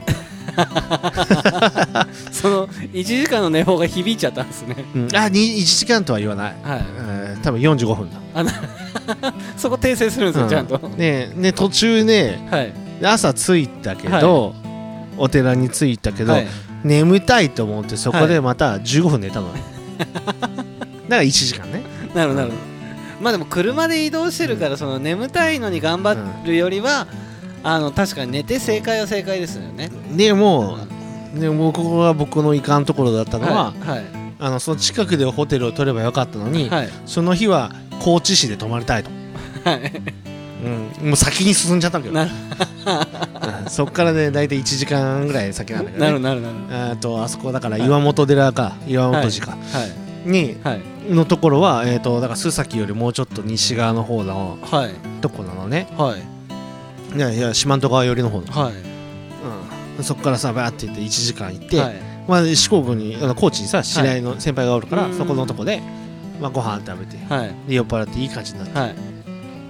[2.32, 4.76] その1時間の寝坊が響いちゃったんですね。
[4.94, 6.84] うん、あに1時間とは言わない、はい。
[6.98, 8.16] えー多分45分だ。
[9.58, 10.50] そこ訂正するんですよ、うん。
[10.50, 10.78] ちゃんと。
[10.96, 12.72] ねね途中ねはい。
[13.02, 14.54] 朝着いたけど、
[15.18, 16.46] お寺に着いたけど、はい
[16.84, 19.62] 眠たいと思ってそこでまた15分寝たのね、
[19.98, 20.46] だか
[21.08, 21.82] ら1時間ね。
[22.14, 22.42] なるほど。
[22.42, 22.74] なるほど
[23.20, 27.06] まあでも車で移動してるからその眠たいのに頑張るよりは、
[27.62, 29.90] あの確かに寝て正解は正解ですよね。
[30.14, 30.78] でも
[31.36, 34.04] うでもここが僕のいかんところだったのは、はい。
[34.38, 36.88] あのその近くでホテルを取ればよかったのに、はい。
[37.06, 39.10] その日は高知市で泊まりたいと、
[39.64, 40.23] はい
[40.64, 42.30] うん、もう先に進んじゃったわけどなる。
[43.64, 43.70] うん。
[43.70, 46.54] そっからね大体1時間ぐらい先なんだけど、ね、なるなるなる。
[46.70, 49.56] えーとあそこだから岩本寺か岩本寺か、は
[50.26, 50.28] い。
[50.28, 50.80] にはい。
[51.12, 54.94] のところは、えー、とだから須崎よりもうちょっと西側の方のはい。
[55.20, 55.86] とこなのね。
[55.96, 57.16] はい。
[57.16, 58.72] いやいや四万十川寄りの方の、はい。
[59.98, 61.94] うん、そこからさバーって行って1時間行って、はい。
[62.26, 65.14] まあ、四国にあの高知にさ知り合いの先輩がおるから、うん。
[65.14, 65.82] そこのとこで、
[66.40, 67.54] まあ、ご飯食べてはい。
[67.68, 68.78] で酔っ払っていい感じになって。
[68.78, 69.13] はい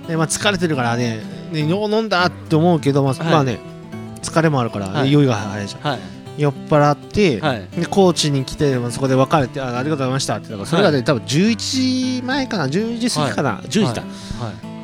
[0.09, 1.21] で、まあ、疲れてるからね
[1.53, 3.33] ねよう飲んだって思うけど、まあはい。
[3.33, 3.59] まあね
[4.23, 5.13] 疲れもあるから、はい。
[5.13, 5.81] 酔いが早いじゃん。
[5.83, 6.01] はい。
[6.37, 7.69] 酔っ払って、はい。
[7.69, 14.07] で高知に来てまあそこで別れてあありがとうございましたってだからそれがね、は多分11時前かな10時過ぎかな、10時だ、は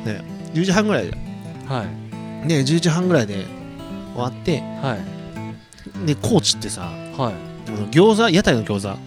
[0.05, 0.57] い。
[0.57, 1.17] 10時半ぐらいで
[1.67, 1.83] は
[2.45, 2.47] い。
[2.47, 3.45] で10時半ぐらいで
[4.13, 4.97] 終わっては
[6.03, 6.05] い。
[6.07, 6.81] で高知ってさ
[7.17, 7.33] はい。
[7.91, 8.97] 餃子屋台の餃子。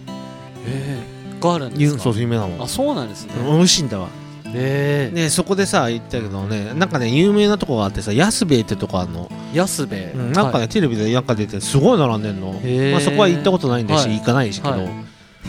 [0.67, 2.03] ええがあるんでゆすか？
[2.03, 2.61] そう有名なもん。
[2.61, 3.33] あそうなんですね。
[3.43, 4.07] 美味しいんだわ
[4.55, 10.11] ええでそこでさ行ったけどねなんかね有名なとこがあってさ安兵衛ってとこあんの、安兵衛。
[10.15, 10.69] うんなんかね、はい。
[10.69, 12.91] テレビでなんか出てすごい並んでんの、へー。
[12.91, 14.19] まあ、そこは行ったことないんだし、はい。
[14.19, 14.89] 行かないしけど、はい。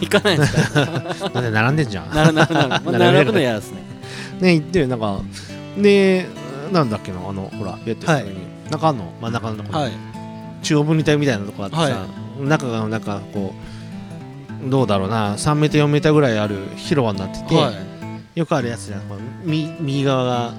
[0.02, 1.30] 行かないですか？
[1.34, 2.10] なんで並んでんじゃん？
[2.14, 3.78] 並ぶの嫌ですね。
[4.40, 5.20] ね行ってなんか
[5.78, 6.26] で
[6.72, 8.24] なんだっけなあのほらやってる時に、はい。
[8.70, 9.12] なんかあんの？
[9.22, 9.92] 真ん中のところ、はい。
[10.62, 12.06] 中央分離帯みたいなとこあってさ、は
[12.40, 13.54] 中がなんかこ
[14.66, 17.74] うどうだろうな3メーター4メーターぐらいある広場になってて、はい
[18.36, 19.00] よくあるやつじゃん。
[19.08, 20.54] こうみ右側が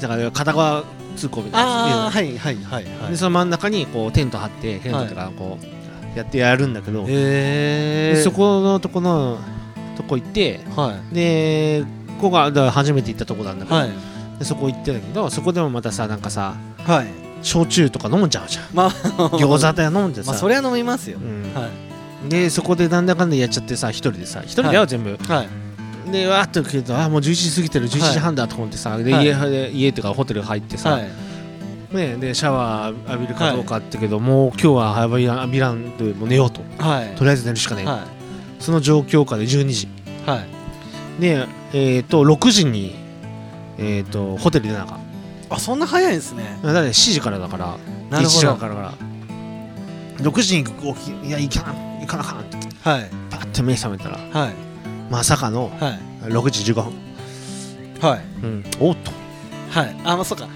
[0.00, 0.84] だから片側
[1.16, 1.68] 通行みたいな。
[1.68, 3.06] ああやはいはいはいはい。
[3.06, 5.58] つでその真ん中にこうテント張ってテントとかこ
[6.14, 9.38] うやってやるんだけど、へでそこのとこの
[9.96, 11.82] とこ行ってはで
[12.20, 13.90] ここがだ初めて行ったとこなんだけど、いはい。
[14.38, 17.06] でそこ行ってんだけどそこでもまたさなんかさはい。
[17.40, 18.64] 焼酎とか飲んじゃうじゃん。
[18.74, 21.18] まあ餃子で飲んでさ、まあそれは飲みますよ。
[21.18, 21.54] うん。
[21.54, 21.70] は
[22.26, 22.28] い。
[22.28, 24.88] でそこでなんだかんだやっちゃってさ一人でさ一人だよ、はい。
[24.88, 25.16] 全部。
[25.16, 25.67] はい
[26.10, 29.26] でわーっと来るとあもう11時過ぎてる11時半だと思ってさ、ではい。
[29.26, 31.08] 家で家っていうかホテル入ってさ、はい。
[31.92, 36.60] ね、でシャワー浴びるかどうかってけど、もう今日は浴びらん浴びらんでもう寝ようと。
[36.78, 37.14] はい。
[37.16, 38.06] とりあえず寝るしかねえ、は
[38.58, 39.86] その状況下で12時。
[39.86, 39.90] い
[40.26, 40.44] は
[41.18, 41.20] い。
[41.20, 42.94] でえっ、と6時に
[43.78, 45.00] えっ、とホテル出なあかん。
[45.50, 46.58] あそんな早いんですね。
[46.62, 47.76] だって7時からだから。
[47.76, 48.38] 1なるほど。
[48.40, 48.92] 時間からから。
[50.18, 52.56] 6時に起きいや行かな行かなあかんって。
[52.82, 53.10] はい。
[53.30, 54.18] パッて目覚めたら。
[54.18, 54.67] はい
[55.10, 56.00] まさかのはい。
[56.24, 56.92] 6時15分、
[58.00, 58.20] はい。
[58.42, 59.10] うん、おっと。
[59.70, 59.96] はい。
[60.04, 60.48] あまあそうか。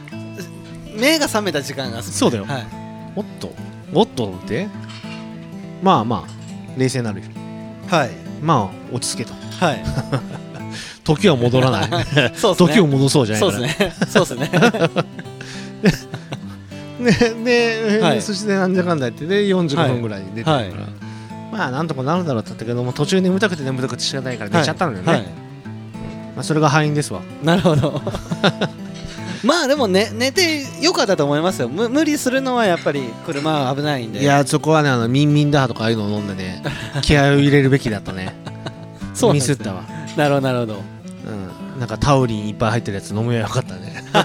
[0.94, 2.44] 目が覚めた時間がそうだよ。
[2.44, 2.66] はい。
[3.16, 3.54] おっと。
[3.94, 4.68] おっとって？
[5.82, 7.26] まあまあ冷静になるよ。
[7.88, 8.10] はい。
[8.42, 9.34] まあ落ち着けと。
[9.64, 9.82] はい。
[11.04, 11.88] 時は戻らない。
[12.36, 12.74] そうですね。
[12.74, 13.92] 時を戻そうじゃないそうですね。
[14.08, 14.50] そうですね。
[17.44, 18.22] でで、はい。
[18.22, 20.72] そしてなんじゃかんだ言ってで45分ぐらいに出てるから、はい
[21.52, 25.22] まあなんとかなるだろうって言ったけども途中眠たくて眠たくて仕方ないから寝ちゃったんだよね、 はい。
[26.34, 27.20] まあ、それが敗因ですわ。
[27.44, 28.00] なるほど
[29.44, 31.68] まあでも、ね、寝てよかったと思いますよ。
[31.68, 34.22] む無理するのはやっぱり車は危ないんで。
[34.22, 36.62] いやそこはねあのミンミンダーとかああいうのを飲んでね
[37.02, 38.34] 気合を入れるべきだったね。
[39.12, 39.34] そうね。
[39.34, 39.82] ミスったわ。
[40.16, 40.74] なるほどなるほど。
[40.74, 40.76] う
[41.76, 41.80] ん。
[41.80, 44.04] なんかタウリンいっぱい入ってるやつ飲めばよかったね。
[44.12, 44.18] あ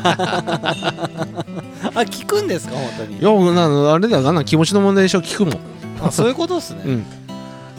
[2.02, 3.18] 聞くんですか本当に？
[3.18, 4.28] いやなあれだよ。
[4.28, 5.20] あんな気持ちの問題でしょ。
[5.20, 5.60] 聞くもん
[6.08, 7.06] あそういうことですね、うん。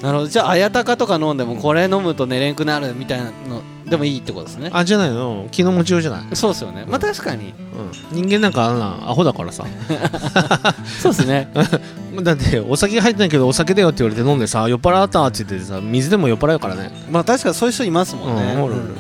[0.03, 0.29] なるほど。
[0.29, 4.71] じゃあ綾鷹とか飲んでもこれ飲むと寝れんくなるみたいなのでもいいってことですね。
[4.73, 5.47] あじゃないの？
[5.51, 6.85] 気の持ちようじゃない、そうですよね。
[6.89, 7.55] まあ確かに。
[8.13, 9.65] うん、人間なんかあんなアホだからさ。
[11.01, 11.49] そうですね。
[12.23, 16.91] だってお酒入ってないけどお酒だよって言われて飲んでさ酔っ払ったって言ってさ水でも酔っ払うからね。
[17.11, 18.97] まあ確かにそういう人いますもんね、うん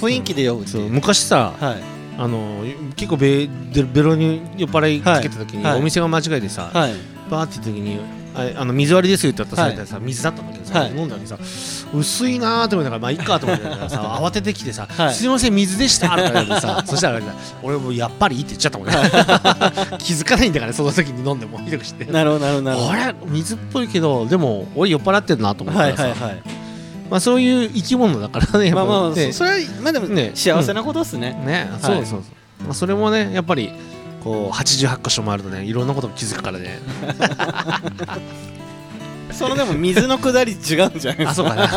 [0.00, 0.82] 雰囲気で酔うってそう。
[0.82, 1.76] いう昔さはい。
[2.18, 2.64] あの
[2.96, 6.92] 結構ベベベロに酔っ払いかけた時に、お店が間違えてさ、はい。
[7.30, 7.98] バーって言った時に
[8.34, 10.90] ああの水割りですよって渡されたらさ、水だったんだけどさ、はい。
[10.90, 11.38] 飲んだのにさ
[11.92, 15.14] 薄いなーって思いながらまあいいかと思ってたからさ慌ててきてさ、はい。
[15.14, 17.26] すいません水でしたとか言われてさ そしたらさ
[17.62, 18.94] 俺もうやっぱりいいって言っちゃったもんね。
[19.98, 22.04] 気づかないんだからその時に飲んでもひどくして。
[22.04, 23.14] なるほどなるほどあれ？
[23.26, 26.42] 水っぽいけどでも俺酔っ払ってるなと思ったはいらさ、はいはい。
[27.10, 29.32] まあそういう生き物だからねまあまあまあ、ね。
[29.32, 30.30] そそれはまあでも、ね。
[30.34, 32.20] 幸せなことですね、ね、そうそうそう、
[32.64, 33.72] まあ、それもねやっぱり
[34.22, 36.78] こう88箇所もあるとねいろんなことに気づくからね。
[39.32, 41.22] そのでも水の下り違うんじゃないですか？
[41.22, 41.68] あそうかな。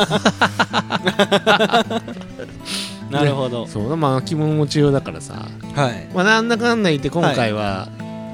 [3.20, 5.46] なるほど、そうまあ気分持ちようだからさ。
[5.76, 6.10] はい。
[6.14, 7.88] まあなんだかんだ言って今回は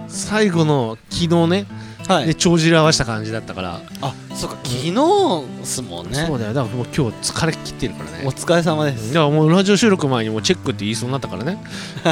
[0.08, 1.66] 最後の昨日ね、
[2.10, 6.16] はい、で帳尻合わせた感じだったから、あそうか昨日っすもんね。
[6.26, 6.54] そうだよ。
[6.54, 8.24] だからもう今日疲れ切ってるからね。
[8.26, 9.14] お疲れ様です。
[9.14, 11.64] だからもうラジオ収録前にもうチェックって言いそうになったからね。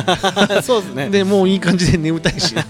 [0.62, 1.10] そうですね。
[1.10, 2.54] でもういい感じで眠たいし。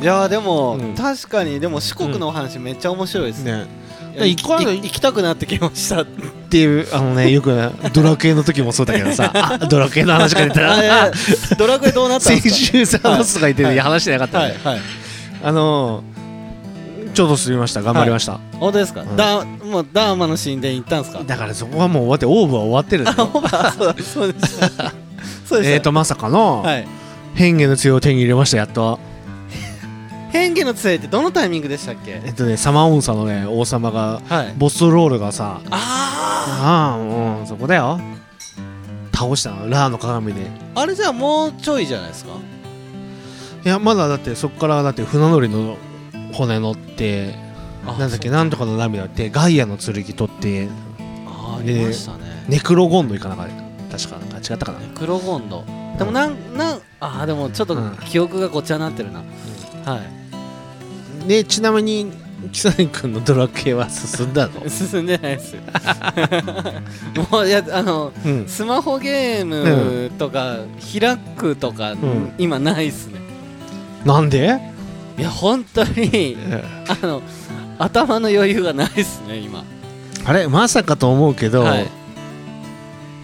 [0.00, 0.94] いやーでも、うん。
[0.94, 3.79] 確かにでも四国のお話めっちゃ面白いですね、ね
[4.16, 6.86] いや一個あるい行きたくなってきましたっていう。
[6.94, 9.30] あのねよくねドラクエの時もそうだけどさ。
[9.34, 11.10] あドラクエの話が出たら。
[11.56, 14.80] ドラクエどうなったん先週さボスが言ってはいて話してなかったねはいはい
[15.44, 16.20] あのー
[17.12, 17.82] ちょうど済みました。
[17.82, 18.38] 頑張りました。
[18.60, 19.16] 本当ですか、うん。
[19.16, 21.22] だもうダーマの神殿行ったんですか？
[21.26, 23.02] だからそこはもう終わってオーブは終わってる。
[23.02, 23.90] んだよあそ
[24.26, 24.92] うでした
[25.44, 26.86] そうでしたえーとまさかのはい。
[27.34, 29.00] 変化の杖を手に入れましたやっと
[30.30, 32.20] 変化の杖ってどのタイミングでしたっけ？
[32.24, 34.54] えっとねサマーオンサのね王様がはい。
[34.56, 38.00] ボスロールがさあああもうそこだよ。
[39.12, 40.46] 倒したのラーの鏡で。
[40.74, 42.32] ああれじゃあもうちょいじゃないですか？
[43.64, 45.76] いやまだだってそこからだって船乗りの
[46.32, 47.34] 骨乗って
[47.86, 50.68] あなんだっけなんとかの涙ってガイアの剣取って
[51.26, 52.20] あありましたね。
[52.48, 53.48] ネクロゴンドいかなかっ
[53.90, 53.98] た。
[53.98, 54.78] 確かあ違ったかな。
[54.94, 55.64] クロゴンド。
[55.98, 57.96] でもなんなんああでもちょっとうん。
[58.06, 59.22] 記憶がごちゃになってるな、
[59.84, 60.00] は
[61.24, 61.28] い。
[61.28, 62.12] でちなみに
[62.52, 64.66] キサネ君のドラクエは進んだの？
[64.68, 65.62] 進んでないですよ。
[67.30, 68.46] もういやあのうん。
[68.48, 70.56] スマホゲームとか
[70.98, 72.32] 開くとか、ん。
[72.38, 73.20] 今ないっすね。
[74.04, 74.58] なんで？
[75.18, 76.36] いや本当に
[76.88, 77.20] あの
[77.78, 79.64] 頭の余裕がないっすね今。
[80.24, 80.48] あれ？
[80.48, 81.86] まさかと思うけど、はい。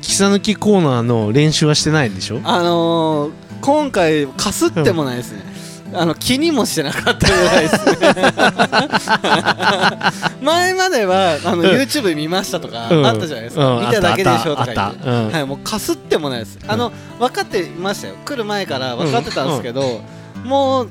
[0.03, 2.40] キサ抜きコーナーの練習はしてないんでしょ？
[2.45, 3.31] あのー、
[3.62, 5.42] 今回かすってもないですね、
[5.98, 7.94] あの気にもしてなかったぐらいですね。
[10.42, 11.66] 前まではあのうん。
[11.66, 13.06] YouTube 見ましたとかうん。
[13.06, 13.87] あったじゃないですか、うん。
[13.87, 15.35] 見ただけでしょとか言って。
[15.35, 16.59] はい、もうかすってもないです。
[16.66, 18.14] あの分かってましたよ。
[18.24, 20.00] 来る前から分かってたんですけど、
[20.44, 20.90] もう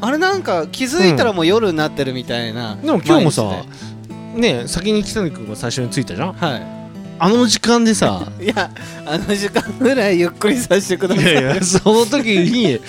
[0.00, 3.64] あれなんか気づいたらもう夜になってるみたいな、でも今日もさ
[4.34, 6.34] ね先にキサネ君が最初に着いたじゃん。
[6.34, 6.79] では
[7.22, 8.26] あの時間でさ。
[8.40, 8.70] い いや
[9.04, 11.34] あの時間ぐらいゆっくりさせてくだいさい。
[11.34, 12.80] やいやその時に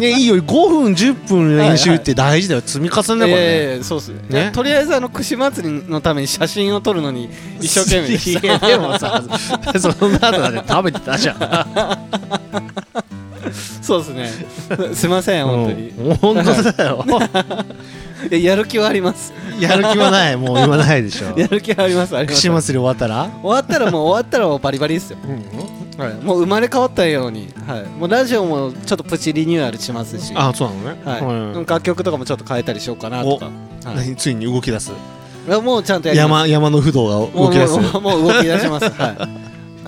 [0.00, 2.62] ねいいよ5分10分練習って大事だよ。
[2.64, 3.30] 積み重ねだかね。
[3.32, 4.50] やいやそうっすねね。
[4.52, 9.22] とりあえずあの串祭りのために写真を撮るのに 一生懸命でしいやでもさ
[9.78, 11.38] その後だって食べてたじゃん。
[11.38, 11.98] た
[13.82, 14.94] そうですね。
[14.94, 17.04] すいません本当に、うん本当だよ。
[18.30, 19.32] いややる気はあります。
[19.58, 20.36] やる気はない。
[20.36, 21.32] もう今ないでしょ。
[21.38, 22.36] やる気はありますあります。
[22.36, 23.30] 串祭り終わったら。
[23.42, 25.18] 終わったらもう終わったらもうバリバリですよ、
[25.96, 30.32] はい、もう生まれ変わったように、はい、もうラジオもちょっとプチリニューアルしますし。
[30.36, 31.00] あそうなのね。
[31.04, 31.20] はい。
[31.20, 33.50] うん楽曲とかもちょっと変えたりしようかなとか、は
[33.94, 33.96] い。
[33.96, 34.92] 何ついに動き出す？
[35.62, 37.78] もうちゃんと山山の不動が動き出す。
[37.98, 38.90] もう動き出します。
[38.90, 39.30] は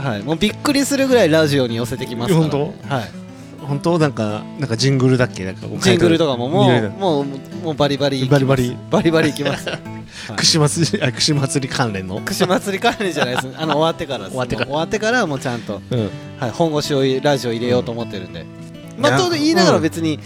[0.00, 2.48] い、はい、もうびっくりするぐらいラジオに寄せてきますから。
[2.48, 3.21] 本はい
[3.66, 5.44] 本当なんかなんかジングルだっけ？
[5.44, 7.24] なんかジングルとかももうもう
[7.64, 8.76] もうバリバリバリバリ。
[8.90, 9.68] バリバリいきます。
[10.36, 12.20] 串祭りあ串祭り関連の？
[12.20, 13.48] 串祭り関連じゃないです。
[13.56, 14.30] あの終わってからです。
[14.32, 14.66] 終わってから。
[14.66, 16.10] もう終わってからもうちゃんと、うん。
[16.38, 18.44] はい、本腰をラジオ入れようと思ってるんで、
[18.98, 19.82] まあと言いながらうん。
[19.82, 20.18] 別に、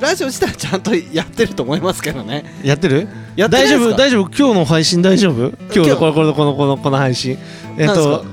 [0.00, 2.44] ラジオ自体はちゃんと やってると思いますけどね。
[2.62, 3.08] やってる？
[3.36, 3.96] や大丈夫？
[3.96, 4.28] 大丈夫？
[4.36, 5.52] 今日の配信大丈夫？
[5.74, 5.90] 今日。
[5.90, 7.38] のこのこのこのこのこの配信。
[7.78, 8.24] えっと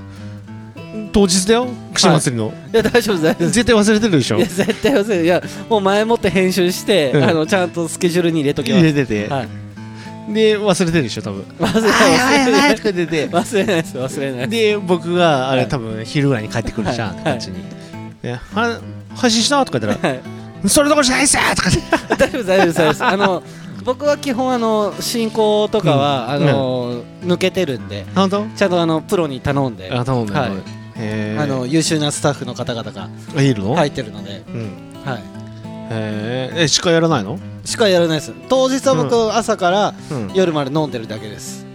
[1.12, 2.54] 当日だよ串祭りの。
[2.72, 2.76] い。
[2.76, 3.52] や大丈夫です大丈夫です。
[3.52, 4.38] 絶対忘れてるでしょ。
[4.38, 5.24] いや絶対忘れる。
[5.26, 7.24] いやもう前もって編集して、うん。
[7.24, 9.28] あのちゃんとスケジュールに入れときます入れてて。
[9.28, 9.48] はい。
[10.34, 11.44] で忘れてるでしょ多分。
[11.60, 14.50] 忘れないはいはいはい忘れない忘れないです忘れないです。
[14.50, 15.70] で僕があれはい。
[15.70, 17.24] 多分昼ぐらいに帰ってくるじゃんはい。
[17.24, 17.64] こっちに。
[18.22, 18.40] では
[19.16, 19.66] 配信した？
[19.66, 20.22] とか言ったらはい。
[20.68, 21.44] それどころじゃないっすよ！
[21.56, 21.70] とか
[22.18, 23.06] 大丈夫大丈夫です大丈夫です。
[23.06, 23.44] あの
[23.86, 26.50] 僕は基本あの進行とかは、うん。
[26.50, 28.06] あの抜けてるんで。
[28.14, 28.46] 本当？
[28.56, 29.90] ちゃんとあのプロに頼んで。
[29.90, 30.52] あ頼んだはい。
[30.52, 30.54] へ
[31.40, 33.76] あの優秀なスタッフの方々があいるの？
[33.76, 34.72] 入ってるので、うん。
[35.06, 35.24] はい、
[35.92, 37.40] へえ司会やらないの？
[37.64, 38.34] しかやらないです。
[38.50, 40.32] 当日は僕、朝からうん。
[40.34, 41.66] 夜まで飲んでるだけです。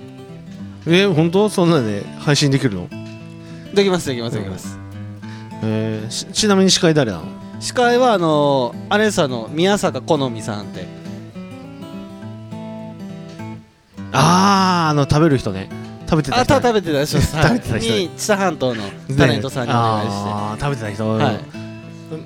[0.87, 1.49] え本当？
[1.49, 2.89] そんなんで配信できるの？
[3.73, 4.79] できますできますできます、
[5.63, 7.25] えちなみに司会誰なの？
[7.61, 10.87] 司会はあのあれですあの宮坂好みさんって。
[14.17, 15.69] あーあの食べる人ね
[16.09, 16.55] 食べてた人。
[16.57, 17.93] あた食べてたでしょ食べてた人。
[17.93, 18.83] に知多半島の
[19.17, 21.41] タレントさんにお願いして、あー食べてた人、はい。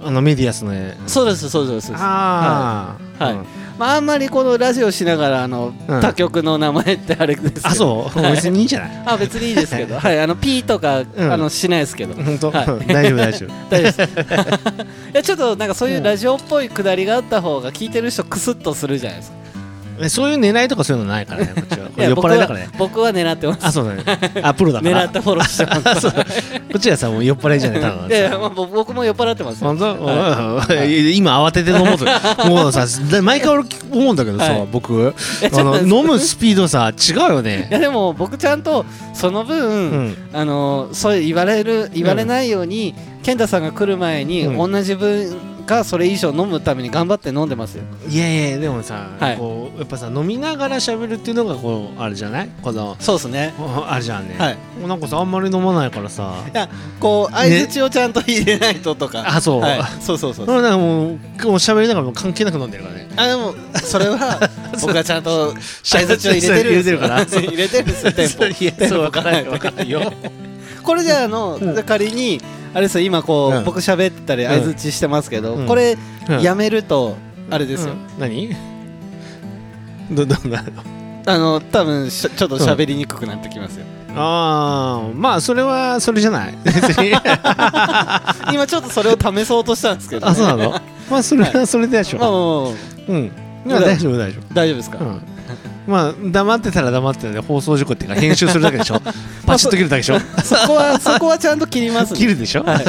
[0.04, 0.72] あのメディアスの。
[0.72, 2.02] ねそうですそうですそうです。
[2.04, 3.36] ああはい。
[3.78, 6.00] まあ、あんまりこのラジオしながらあの、うん。
[6.00, 9.02] 他局の名前ってあれですあそう、はい別にいいんじゃない？
[9.06, 9.94] あ別にいいですけど。
[10.00, 10.20] はい。
[10.20, 11.32] あの P とか、うん。
[11.32, 12.14] あのしないですけど。
[12.20, 12.66] 本当、はい。
[12.92, 13.50] 大丈夫大丈夫。
[13.70, 14.02] 大丈夫 です。
[14.02, 19.36] いやちょっとなんかそういうラジオっぽいくだりがあった方が聞いてる人クスッとするじゃないですか
[20.00, 21.88] えそういう狙いとかそういうのないからね こっちは。
[22.04, 22.68] 酔っ払いだからね。
[22.78, 23.58] 僕は狙ってます。
[23.62, 24.30] あそうだね。
[24.42, 25.06] あプロだから。
[25.06, 26.06] 狙ってフォローしてます。
[26.10, 26.12] こ
[26.76, 29.62] っちはさもう酔っ払いじゃないただのいや僕僕も酔っ払ってます。
[29.62, 29.96] よ本当、
[31.12, 32.04] 今慌てて飲もうと
[32.48, 34.68] もうさだ毎回俺思うんだけどさ、はい。
[34.70, 35.14] 僕。
[35.84, 38.84] 飲むスピードさ違うよいねやでも僕ちゃんと
[39.14, 40.16] その分、うん。
[40.32, 44.72] あのそう言われる言われないように、健太さんが来る前に、うん。
[44.72, 45.36] 同じ分
[45.68, 47.84] がそれ以上飲むために頑張って飲んでますよ。
[48.08, 49.36] いやいやでもさ、はい。
[49.36, 52.50] こうやっぱさ飲みながら喋るっていうのがこうあれじゃない？
[52.62, 53.54] このそうですね。
[53.86, 54.54] あれじゃんね、はい。
[54.80, 56.34] もうなんかさあんまり飲まないからさ。
[56.52, 61.16] いやこう相づちをちゃんと入れないととか、あそう、はい、そうそうそうそれなんかもうもう
[61.54, 63.08] 喋りながらもう関係なく飲んでるからね。
[63.16, 64.40] あでもそれは
[64.80, 65.54] 僕がちゃんと
[65.84, 67.24] 相づちを入れてる入れてるから。
[67.26, 68.44] 入れてるんですよテンポ。
[68.46, 69.42] いやそう分からない。
[69.42, 70.12] はい分からないよ。
[70.82, 71.82] これじゃああの、うん。
[71.82, 72.40] 仮に
[72.74, 73.64] あれですよ今こう、うん。
[73.64, 75.66] 僕喋ってたり相づちしてますけど、うん。
[75.66, 75.96] これ、
[76.28, 76.40] うん。
[76.40, 77.16] やめると
[77.50, 78.20] あれですよ、うん。
[78.20, 78.54] 何？
[80.10, 80.68] どどんなの？
[81.26, 83.84] あの多分しょちょっと喋りにくくなってきますよ、
[84.16, 86.54] ああまあそれはそれじゃない？
[86.64, 87.10] 別に。
[88.50, 90.80] 今ちょっとそれを試そうとしたんですけど、ね、あそうなの？
[91.10, 92.72] まあそれはそれでしまあまあょ
[93.08, 93.18] まあ。
[93.18, 93.32] うん。
[93.66, 95.20] まあ大丈夫大丈大丈夫ですか、夫うん
[95.88, 99.00] まあ黙ってたら黙ってたで放送事故っていうか編集するだけでしょ。
[99.46, 100.20] パチッと切るだけでしょ。
[100.44, 102.62] そこは そこはちゃんと切りますんで切るでしょ。
[102.62, 102.84] はい、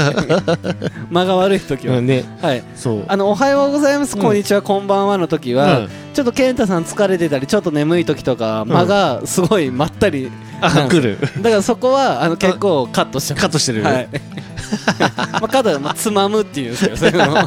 [1.10, 2.26] 間が悪い時は、うんね。
[2.42, 2.64] はい。
[2.76, 3.04] そう。
[3.08, 4.22] あのおはようございます、うん。
[4.22, 11.18] こんにちはこんばんはの時は、ちょっと健太さん疲れてたりちょっと眠い時とか間がすごいまったり、あ来る。
[11.42, 13.42] だからそこはあの結構カットしてます。
[13.44, 13.84] カットしてる。
[13.84, 14.10] はい。
[15.00, 17.34] まあカットはまあつまむっていうんですけどそういうの。
[17.34, 17.42] は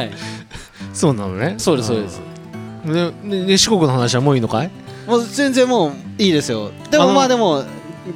[0.00, 0.10] い。
[0.94, 1.56] そうなのね。
[1.58, 2.29] そうですそうです
[2.84, 4.70] ででで四国の話はもういいのかい？
[5.06, 6.70] もう全然もういいですよ。
[6.90, 7.64] でもまあでも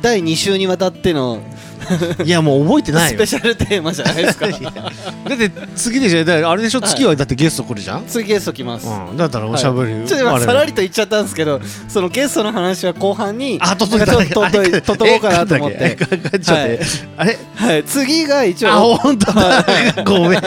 [0.01, 1.41] 第2週にわたっての
[2.25, 3.19] いやもう覚えてないよ。
[3.19, 4.47] スペシャルテーマじゃないですか。
[4.51, 4.59] だっ
[5.39, 6.25] て次でしょ？
[6.25, 6.81] だからあれでしょ？
[6.81, 6.91] はい。
[6.91, 8.05] 次はだってゲスト来るじゃん？
[8.07, 9.17] 次ゲスト来ます、うん。
[9.17, 15.97] だったらおしゃべりちょっと今さらりと言っちゃったんですけどそのゲストの話は後半にあととちょっとととととこうかなと思って。
[16.41, 16.63] ちょっと
[17.17, 17.39] あれ？
[17.57, 17.85] はい。
[17.85, 19.65] 次が一あ応本当だ。
[20.05, 20.41] ごめん。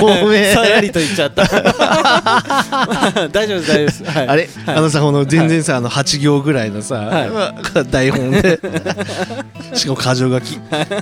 [0.00, 0.54] ごめん。
[0.54, 1.46] さらりと言っちゃった。
[3.32, 8.60] 大丈夫です大丈夫です、はい、あれ、あのさこの全然さ、あの8行ぐらいのさ、は台本で。
[9.74, 10.55] しかも箇条書き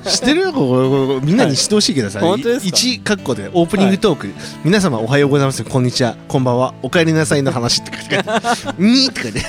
[0.04, 2.28] 知ってるここみんなに知ってほしいけどさ、はい。
[2.28, 4.28] 本当ですか？1カッコでオープニングトーク、
[4.64, 5.64] 皆様おはようございます。
[5.64, 6.16] こんにちは。
[6.28, 6.74] こんばんは。
[6.82, 8.40] お帰りなさいの話って書いてあ
[8.72, 8.74] る。
[8.84, 9.42] にって書いて。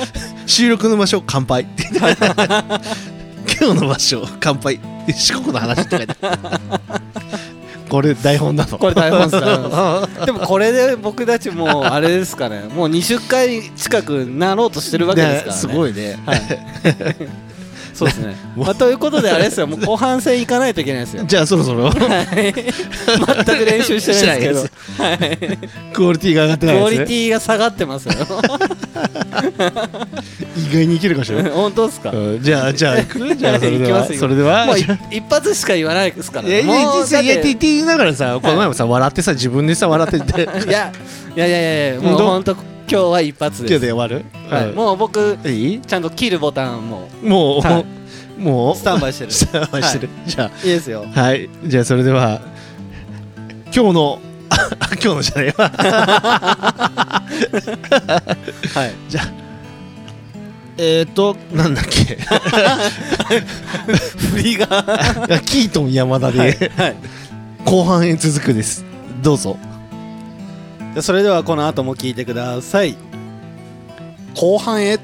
[0.46, 1.62] 収録の場所乾杯。
[1.62, 4.80] っ て今日の場所乾杯。
[5.16, 6.14] 四国の話って書いて
[7.88, 8.78] これ台本なの？
[8.78, 12.60] これ台本です台本ですでもこれで僕たちもうあれですかね。
[12.72, 16.18] もう20回近くなろうとしてるわけですからねすごいね。
[16.24, 17.49] はい
[18.00, 19.66] そうですね、まあ、ということであれですよ。
[19.66, 21.24] もう後半戦行かないといけないですよ。
[21.28, 21.84] じゃあそろそろ。
[21.84, 21.94] はい。
[22.54, 24.62] 全く練習してないです
[24.96, 25.04] けど。
[25.04, 25.38] はい。
[25.92, 28.14] クオリティが上がってないクオリやつねティが下がってますよ。
[30.56, 31.42] 意外にいけるかしら。
[31.52, 32.10] 本当ですか？
[32.10, 32.42] うん。
[32.42, 32.96] じゃあじゃあ
[33.36, 34.66] じゃあそれではそれでは。
[34.66, 40.42] もう一発しか言わないですからあいやいやいや言いながらさこの前もさ笑ってさ自分でさ笑ってて。
[40.42, 40.92] いや
[41.36, 42.00] いやいやいや
[42.90, 44.24] 日は一発今日ですで終わる？
[44.48, 45.80] はい、もう僕ういい？
[45.80, 47.60] ちゃんと切るボタンももう？
[47.60, 47.86] はい。
[48.40, 48.76] もう？
[48.76, 49.30] スタンバイしてる。
[49.32, 50.08] スタンバイしてる。
[50.26, 51.04] じゃいいですよ。
[51.14, 51.48] あはい。
[51.64, 52.40] じゃあそれでは
[53.74, 54.18] 今日の
[54.50, 55.70] あ 今日のじゃないわ。
[58.74, 58.92] はい。
[59.10, 59.24] じゃあ。
[60.82, 62.16] えーとなんだっけ？
[64.32, 64.66] 振りが。
[65.44, 66.36] キートン山田はい。
[66.56, 66.96] ではい。
[67.64, 68.84] 後半へ続くです。
[69.22, 69.58] どうぞ
[70.92, 72.96] じゃあそれではこの後も聞いてください。
[74.34, 74.96] 後半へ。
[74.96, 75.02] は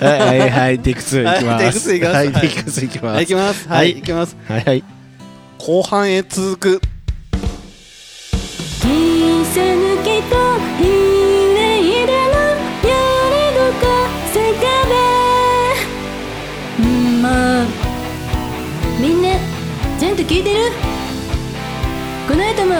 [0.00, 0.06] い
[0.40, 1.90] はいはいテイク2いきます。
[1.90, 3.14] はいテイク2いきます。
[3.18, 3.68] はいはいテイク2いきます。
[3.68, 4.36] はい行きます。
[4.48, 4.58] ははい。
[4.58, 4.58] きます。
[4.58, 4.84] はいはい。
[5.58, 6.80] 後半へ続く。
[8.84, 8.88] い
[12.06, 12.38] での
[12.82, 12.94] や
[13.30, 13.82] れどか
[14.32, 14.58] せか
[16.78, 16.86] べう。
[16.86, 17.28] んま
[17.62, 17.64] あ
[19.00, 19.28] みんな
[20.00, 20.97] ちゃんと聞いてる？
[22.28, 22.74] この後も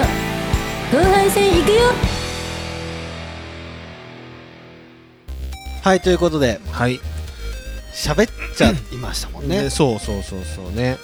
[0.93, 1.79] 後半戦行くよ。
[5.83, 7.01] はいということではい。
[7.95, 9.63] 喋っちゃいましたもんね。
[9.63, 10.99] ねそうそうそうそうね。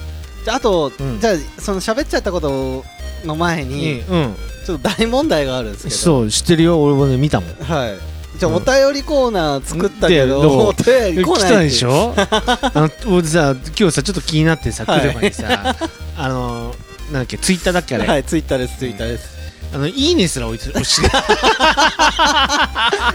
[0.45, 1.21] じゃああと、うん。
[1.21, 2.85] じゃあその喋っちゃったこと
[3.25, 4.35] の前に、うん。
[4.67, 5.97] ちょっと大問題があるんですけど。
[5.97, 6.83] そう知ってるよ。
[6.83, 7.51] 俺もね見たもん。
[7.55, 8.39] はい。
[8.39, 12.13] じゃお便りコーナー作ったけど、うお便り来来ないたでしょ？
[12.19, 15.01] あの俺さ今日さちょっと気になってさはい。
[15.01, 15.77] 来る前にさ
[16.19, 16.75] あの
[17.15, 19.29] なんだっけツイッターだっけあれ、はいツイッターですツイッターです、
[19.73, 21.01] あのいいねすら置いて押 し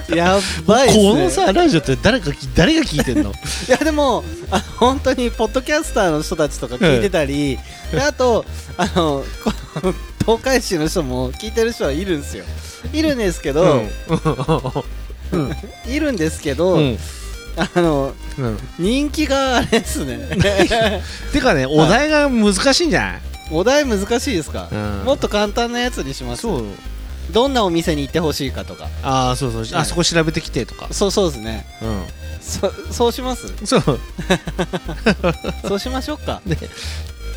[0.08, 1.04] てやばいっすね。
[1.12, 3.32] このさラジオって誰かき誰が聞いてんの？
[3.68, 7.60] いやでもあ本当にポッドキャスターの人たちとか聞いてたり、
[7.91, 8.45] であと
[8.78, 9.52] あのこ
[9.84, 12.45] の東海市の人も聞いてる人はいるんですよ。
[12.93, 13.84] いるんですけど、
[15.32, 15.56] うん。
[15.88, 16.97] いるんですけど、うん。
[17.58, 18.58] あのうん。
[18.78, 20.30] 人気があれですね。
[21.34, 23.22] てかねお題が難しいんじゃない？
[23.52, 25.04] お題難しいですか、うん。
[25.06, 26.43] もっと簡単なやつにします。
[26.43, 26.64] そう。
[27.32, 28.88] どんなお店に行ってほしいかとか。
[29.04, 29.62] ああそうそう。
[29.62, 29.74] はい。
[29.76, 30.88] あそこ調べてきてとか。
[30.91, 31.66] そうそうですね。
[31.82, 32.04] うん。
[32.41, 33.54] そそうします？
[33.66, 33.84] そう。
[35.68, 36.41] そうしましょうか。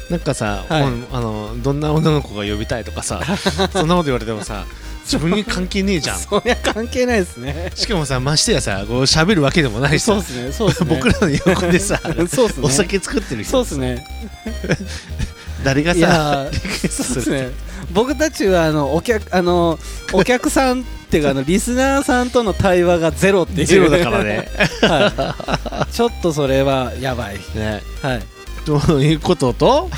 [0.09, 0.83] なんかさ、はい。
[1.13, 3.21] あのどんな女の子が呼びたいとかさ
[3.73, 4.65] そんなこと言われてもさ
[5.05, 6.19] 自分に関係ねえじゃん。
[6.21, 7.71] そりゃ関係ないですね。
[7.75, 10.13] しかもさましてやさこう喋るわけでもないしさ。
[10.15, 10.95] そうですねそうですね。
[10.95, 12.27] 僕らの横でさね。
[12.63, 13.53] お酒作ってる人。
[13.53, 14.07] そうですね。
[14.47, 15.32] い
[15.65, 16.49] 誰がさ
[17.31, 17.51] ね。
[17.93, 19.79] 僕たちはあのお客あの
[20.13, 23.67] お客さんっていうかあのリスナーさんとの対話がゼロっていう。
[23.67, 24.49] ゼロだからね。
[24.83, 27.83] はい、ちょっとそれはやばいね。
[28.01, 28.23] はい。
[28.65, 29.91] ということと？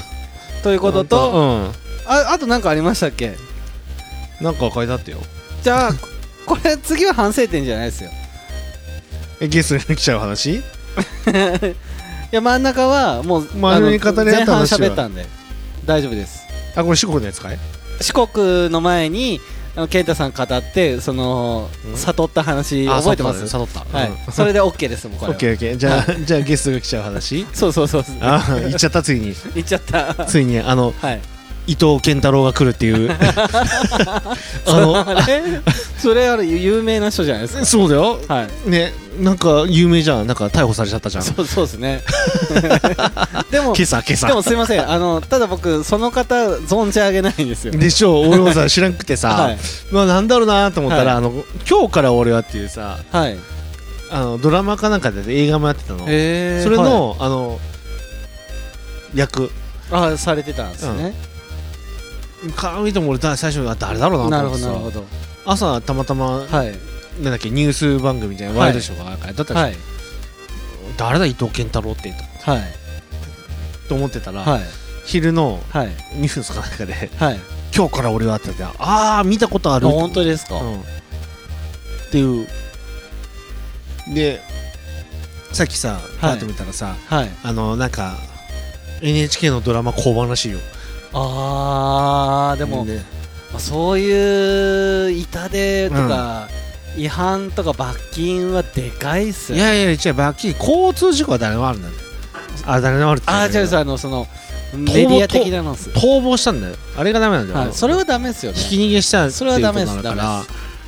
[0.62, 2.10] ということと、うん。
[2.10, 3.36] ああと何かありましたっけ？
[4.40, 5.18] なんか書いてあったよ。
[5.62, 5.90] じゃあ
[6.46, 8.10] これ次は反省点じゃないですよ。
[9.40, 10.56] えゲストに来ちゃう話？
[10.56, 10.62] い
[12.32, 15.24] や真ん中はもう真面目に語り合った前半話は喋ったんで
[15.84, 16.40] 大丈夫です。
[16.76, 17.58] あこれ四国のやつかい？
[18.00, 19.40] 四国の前に
[19.76, 21.96] あの健太さん語ってそのうん？
[21.96, 23.46] 悟った話あ覚えてます？
[23.48, 24.10] 悟った悟はい。
[24.32, 25.34] それで OK ですもんこれは。
[25.34, 25.76] オッケーオッケー。
[25.76, 27.46] じゃあじゃあゲストが来ちゃう話？
[27.54, 29.34] そうそうそうあ言っちゃったついに。
[29.54, 30.14] 言っちゃった。
[30.26, 31.20] ついにあのはい
[31.66, 33.10] 伊藤健太郎が来るっていう。
[33.16, 34.32] あ
[34.66, 35.04] の
[35.98, 37.64] それあれ有名な人じゃないですか？
[37.64, 38.18] そうだよ。
[38.28, 38.70] はい。
[38.70, 40.26] ねなんか有名じゃん。
[40.26, 41.24] なんか逮捕されちゃったじゃん。
[41.24, 42.02] そうそうですね。
[43.50, 44.26] でも今朝今朝。
[44.26, 44.90] でもすいません。
[44.90, 47.72] あのただ僕その方存じ上げないんですよ。
[47.72, 49.58] でしょ俺もさ知らんくてさ、はい。
[49.90, 51.16] まあなんだろうなと思ったら、はい。
[51.16, 53.38] あの今日から俺はっていうさはい。
[54.10, 56.62] あのドラマかなんかで映画もやってたの、へー。
[56.64, 57.58] それの、あの
[59.14, 59.42] 役。
[59.42, 59.50] はい
[59.92, 61.14] あされてたんですね
[62.52, 64.70] 顔見ても俺だ最初あ誰だろうなと思ってさ。
[64.70, 65.06] ほどなるほど。
[65.46, 66.72] 朝たまたま、はい。
[67.22, 69.76] なんだっけニュース番組みたいなワイドショーがやったでしょ、はい。
[70.96, 72.60] 誰だ伊藤健太郎ってはい。
[73.88, 74.62] と思ってたら、はい。
[75.04, 75.88] 昼のはい。
[76.14, 77.40] ニュースかなんかではい。
[77.76, 80.60] 今日から俺はって言ってああ見たことあある本当ですか？
[80.60, 80.84] うん、っ
[82.10, 82.46] ていう。
[84.14, 84.40] で
[85.52, 87.30] さっきさパッと見たらさ、はい。
[87.42, 88.16] あのなんか
[89.02, 90.58] NHK のドラマ交番らしいよ
[91.14, 93.04] あーでもね
[93.52, 96.48] まあそういう痛手とか
[96.96, 101.94] 違反とか罰金はでかいっすよいやいや違う罰金交通事故は誰でもあるんだよ
[102.66, 104.26] あ誰でもあるって言あーじゃあうあのその
[104.76, 106.74] メディア的なの逃亡したんだよ。
[106.96, 108.58] あれがダメなんだよ、はいそれはダメですよね。
[108.58, 110.42] ひき逃げしたそれはダメですかダら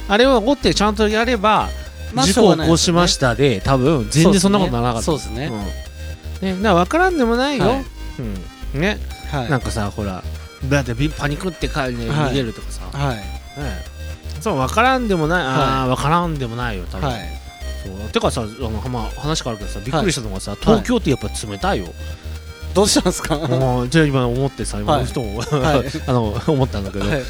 [0.08, 1.68] あれを追ってちゃんとやれば、
[2.12, 5.06] まあ事故を起こしましたで多分全然そんなことならなかった。
[5.06, 5.50] そうですね。
[6.42, 6.48] うん。
[6.48, 7.84] ね、だから分からんでもないよ、はい。
[8.74, 8.98] うん、ね、
[9.40, 9.50] はい。
[9.50, 10.22] なんかさほら
[10.68, 12.30] だってビパニックって帰りねはい。
[12.30, 13.16] 逃げるとかさ、はい。
[13.16, 13.22] ね。
[14.40, 17.20] そう分からんでもない、あはあ分からんでもないよ多分、はい。
[17.84, 18.08] そう。
[18.10, 21.86] てかさあの、まあ、話変わるけどさびっくりしたのがさ、東京ってやっぱ冷たいよ、
[22.74, 23.36] どうしたんですか？
[23.48, 25.02] もうじゃあ今思ってさ今はい。
[25.02, 25.84] の人も、はい。
[26.06, 27.22] あの思ったんだけど、はい。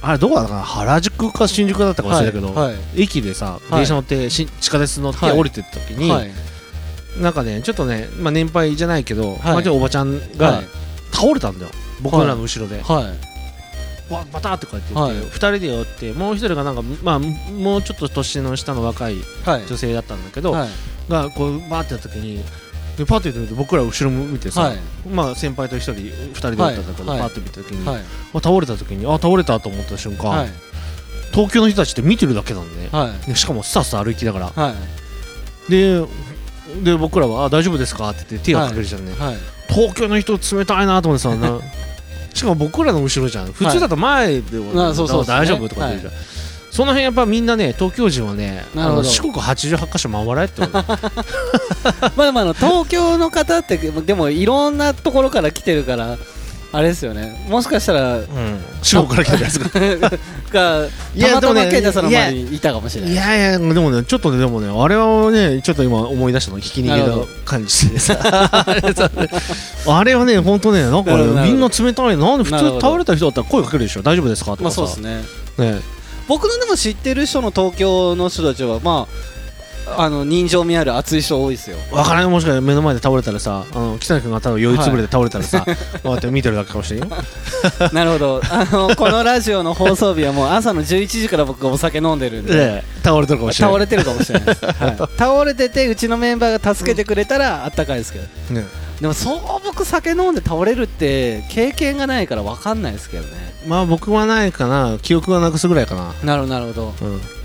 [0.00, 0.62] あれどこだかな？
[0.62, 2.74] 原宿か新宿だったか忘れたけど、はい。
[2.96, 5.38] 駅でさはい電車乗って、し地下鉄乗ってはい。
[5.38, 6.30] 降りてった時に、はい。
[7.20, 9.38] なんかねちょっとね、まあ、年配じゃないけど、い。
[9.44, 10.66] まあ、ちょっとおばちゃんがはい
[11.12, 13.38] 倒れたんだよ、僕らの後ろで、はい。
[14.12, 15.28] わバターってこうやって言って、はい。
[15.28, 19.66] 2人で寄ってもう一人がなんか、まあ、もうちょっと年の下の若いはい。
[19.66, 20.68] 女性だったんだけど、はい。
[21.10, 22.42] がこうバーってやった時に
[22.96, 24.78] でパッと見て僕ら後ろ見てさ、はい。
[25.08, 27.20] まあ、先輩と一人2人でだったんだけど、はい。
[27.20, 28.02] パッと見た時に、はい。
[28.32, 30.48] まあ倒れた時にあ倒れたと思った瞬間、はい。
[31.32, 32.88] 東京の人たちって見てるだけなんで
[33.28, 34.46] ね、しかもスタスタ歩きながら。
[34.48, 34.74] は
[35.68, 35.70] い。
[35.70, 36.02] で
[36.82, 39.36] で僕らはあ「大丈夫ですか?」って言って手をかけるじゃんね、はい
[39.68, 41.58] 東京の人冷たいなと思ってさな
[42.34, 43.52] しかも僕らの後ろじゃん。
[43.52, 45.26] 普通だと前であそうそうそう。
[45.26, 46.12] 大丈夫とか言うじゃん、
[46.70, 50.62] その辺やっぱみんなね東京人はねあの四国88箇所回れって
[52.16, 56.16] まあまああの東京の方ってでもいろんなところから来てるから
[56.70, 57.46] あれですよね。
[57.48, 58.24] もしかしたらうん。
[58.82, 60.10] 四国から来たやつが。
[60.52, 63.12] がいやたまたまでもね健太さんの周りにいたかもしれない。
[63.12, 68.18] いやいやでもねちょっとねでもねあれはねちょっと今思い出したの聞き逃げた感じしてさ。
[69.86, 74.02] あれはね本当ねなんかみんな冷たいなんで普通倒れた人だったら声かけるでしょ。
[74.02, 74.56] 大丈夫ですか？
[74.56, 74.76] とまあか？
[74.76, 75.22] さそうですね
[75.74, 75.80] ね。
[76.28, 79.37] 僕のでも知ってる人の東京の人たちはまあ
[79.96, 81.76] あの人情味ある熱い人多いですよ。
[81.90, 85.64] わからないもしかしたら目の前で倒れたらさあの北野君が多分酔いつぶれて倒れたらさ、
[86.02, 87.08] こうやって見てるだけかもしれんよ。
[87.92, 88.42] なるほど。
[88.50, 98.54] あのこのラジオの放送日はもう朝の11時から僕がお酒飲んでるんで、で倒れてるかもしれない倒れてるかもしれないです、 はい、倒れててうちのメンバーが助けてくれたらあったかいですけど。
[98.54, 98.66] ね。
[99.00, 103.54] でもそう僕酒飲んで倒れるって経験がないから分かんないですけどね。
[103.66, 104.98] まあ僕はないかな。
[105.00, 106.14] 記憶はなくすぐらいかな。
[106.24, 107.37] なるほどなるほど、うん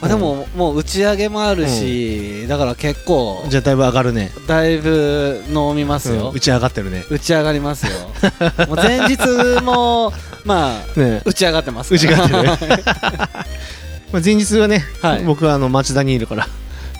[0.00, 6.36] まあ、でももう打ち上げもあるし、だから結構じゃあだいぶ上がるね、だいぶ飲みますよ、うん。
[6.36, 7.04] 打ち上がってるね。
[7.10, 7.92] 打ち上がりますよ。
[8.66, 10.12] もう前日も
[10.44, 11.20] まあね。
[11.26, 12.58] 打ち上がってます打ち上がってるね。
[14.12, 15.24] まあ前日はね、はい。
[15.24, 16.48] 僕はあの町田にいるから。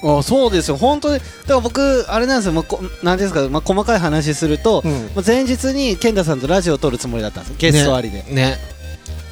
[0.02, 0.76] あそうですよ。
[0.76, 2.52] 本当にだから僕あれなんですよ。
[2.52, 5.10] もうこなんですか、まあ、細かい話すると、うん。
[5.26, 7.56] 前日に健太さんとラジオを撮るつもりだったんですよ。
[7.58, 8.58] ゲストありで、ね。
[8.60, 8.79] で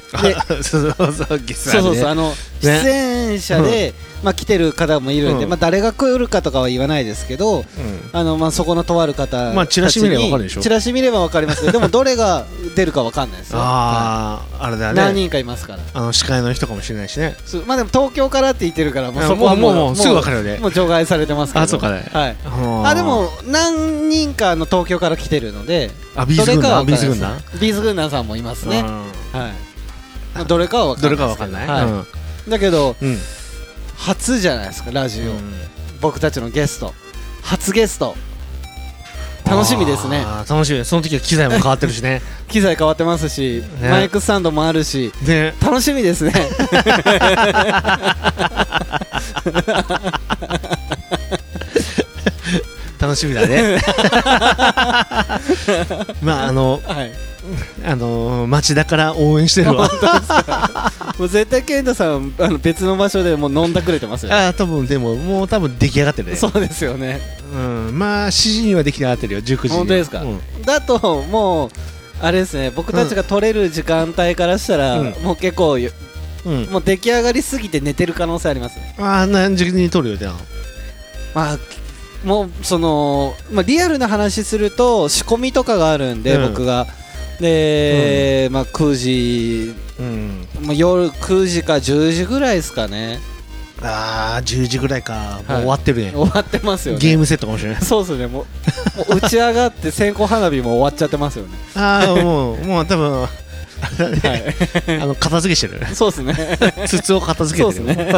[0.63, 3.93] そうそうそうゲストそうそうそう、ああの出演者で、
[4.23, 5.49] まあ、来てる方もいるんで、うん。
[5.49, 7.65] まあ、誰が来るかとかは言わないですけど、うん。
[8.11, 10.61] あのまあ、そこのとある方まあチラシ見ればわかるでしょ。
[10.61, 12.45] チラシ見ればわかりますけどでも どれが
[12.75, 15.79] 出るかわかんないですよ、はあああれだよい何ね人かいますから。
[15.93, 17.35] あの司会の人かもしれないしね。
[17.65, 20.57] まあでも東京からって言ってるからもうあそこはもうもうもうすぐわかるよね。
[20.57, 21.63] もう除外されてますけど。
[21.63, 22.05] あそうかね。
[22.11, 22.35] はい。
[22.45, 27.37] ああでも何人かの東京から来てるのであビーズ軍団ビーズ軍団？
[27.59, 28.79] ビーズ軍団さんもいますね。
[28.79, 29.39] うん。
[29.39, 29.68] はい
[30.35, 31.27] まあどれかは分かどれんないど。
[31.27, 31.67] かわかんない。
[31.67, 32.05] は
[32.47, 32.49] い。
[32.49, 33.09] だけどうん。
[33.09, 33.17] うん
[33.99, 35.33] 初じゃないですかラジオ。
[35.99, 36.93] 僕たちのゲスト。
[37.43, 38.15] 初ゲスト。
[39.45, 40.23] 楽しみですね。
[40.49, 40.85] 楽しみ。
[40.85, 42.21] その時は機材も変わってるしね。
[42.47, 43.89] 機材変わってますしね。
[43.89, 46.31] マイクスタンドもあるしで楽しみですね
[52.99, 53.79] 楽しみだね。
[56.21, 57.11] まああのはい。
[57.85, 59.89] あの町田から応援してるわ。
[61.17, 66.35] もう絶対健太さんあの別の場所でもう飲んだくれてますよあー多分でももう多分出来上がってるね。
[66.35, 67.19] そうですよね。
[67.53, 70.21] うんまあ7時には出来上がってるよ19時本当ですか？
[70.21, 70.39] うん。
[70.63, 70.99] だと
[71.31, 71.69] もう
[72.21, 75.15] あれですね僕たちが取れる時間帯からしたら、うん。
[75.23, 75.77] もう結構
[76.45, 76.65] うん。
[76.69, 78.95] もう出来上がりすぎて寝てる可能性ありますね。
[78.99, 80.33] ああ何時に撮るよじゃあ。
[81.33, 81.57] まあ
[82.23, 86.49] もうその、まあ、リアルな話すると仕込みとかがあるんで、うん。
[86.49, 86.87] 僕が。
[87.39, 90.47] で、まあ9時、うん。
[90.61, 93.19] まあ、夜9時か10時ぐらいですかね。
[93.81, 95.41] ああ10時ぐらいか。
[95.47, 96.99] もう終わってるね、終わってますよね。
[96.99, 97.81] ゲームセットかもしれない。
[97.81, 98.27] そうですね。
[98.27, 98.45] も
[98.95, 101.57] うもう打ち上がって線香花火も終わっちゃってますよね。
[101.75, 104.99] ああもうもう多分はい。
[105.01, 105.95] あの片付けしてる。
[105.95, 106.57] そうですね。
[106.87, 108.11] 筒を片付けてるそうですね。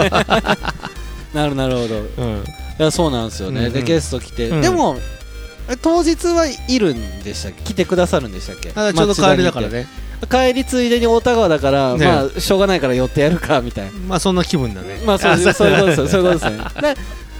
[1.34, 1.96] なるなるほど。
[2.18, 2.44] うん
[2.80, 3.74] いやそうなんですよね、うんうん。
[3.74, 4.62] でゲスト来て、うん。
[4.62, 4.98] でも
[5.70, 7.64] え当日はいるんでしたっけ？
[7.64, 8.70] 来てくださるんでしたっけ？
[8.72, 9.88] ただちょうど帰りだからね。
[10.30, 13.92] 帰りついでに大田川だから、ねまあしょうがないから寄ってやるかみたいな。
[14.08, 15.02] まあそんな気分だね。
[15.06, 16.08] まあそうあ そういうことですよ。
[16.08, 16.96] そういうことですねで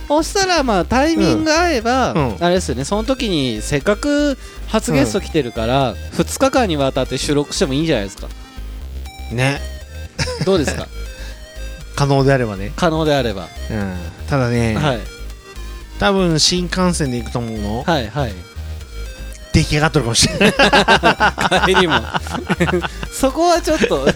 [0.08, 2.36] そしたらまあタイミング合えば、うん。
[2.40, 2.84] あれですよね。
[2.84, 8.28] その時にせっかく初ゲスト来てるから、2日間にわたって収録してもいいんじゃないですか。
[9.32, 9.62] ね。
[10.46, 10.88] どうですか？
[11.96, 13.96] 可能であればね、可能であれば、うん、
[14.28, 15.00] ただね、はい
[16.02, 17.84] 多分新幹線で行くと思うの。
[17.84, 18.34] はいはい。
[19.54, 20.54] 出来上がってるかもしれない。
[21.76, 21.94] 帰りも。
[23.14, 24.08] そこはちょっと。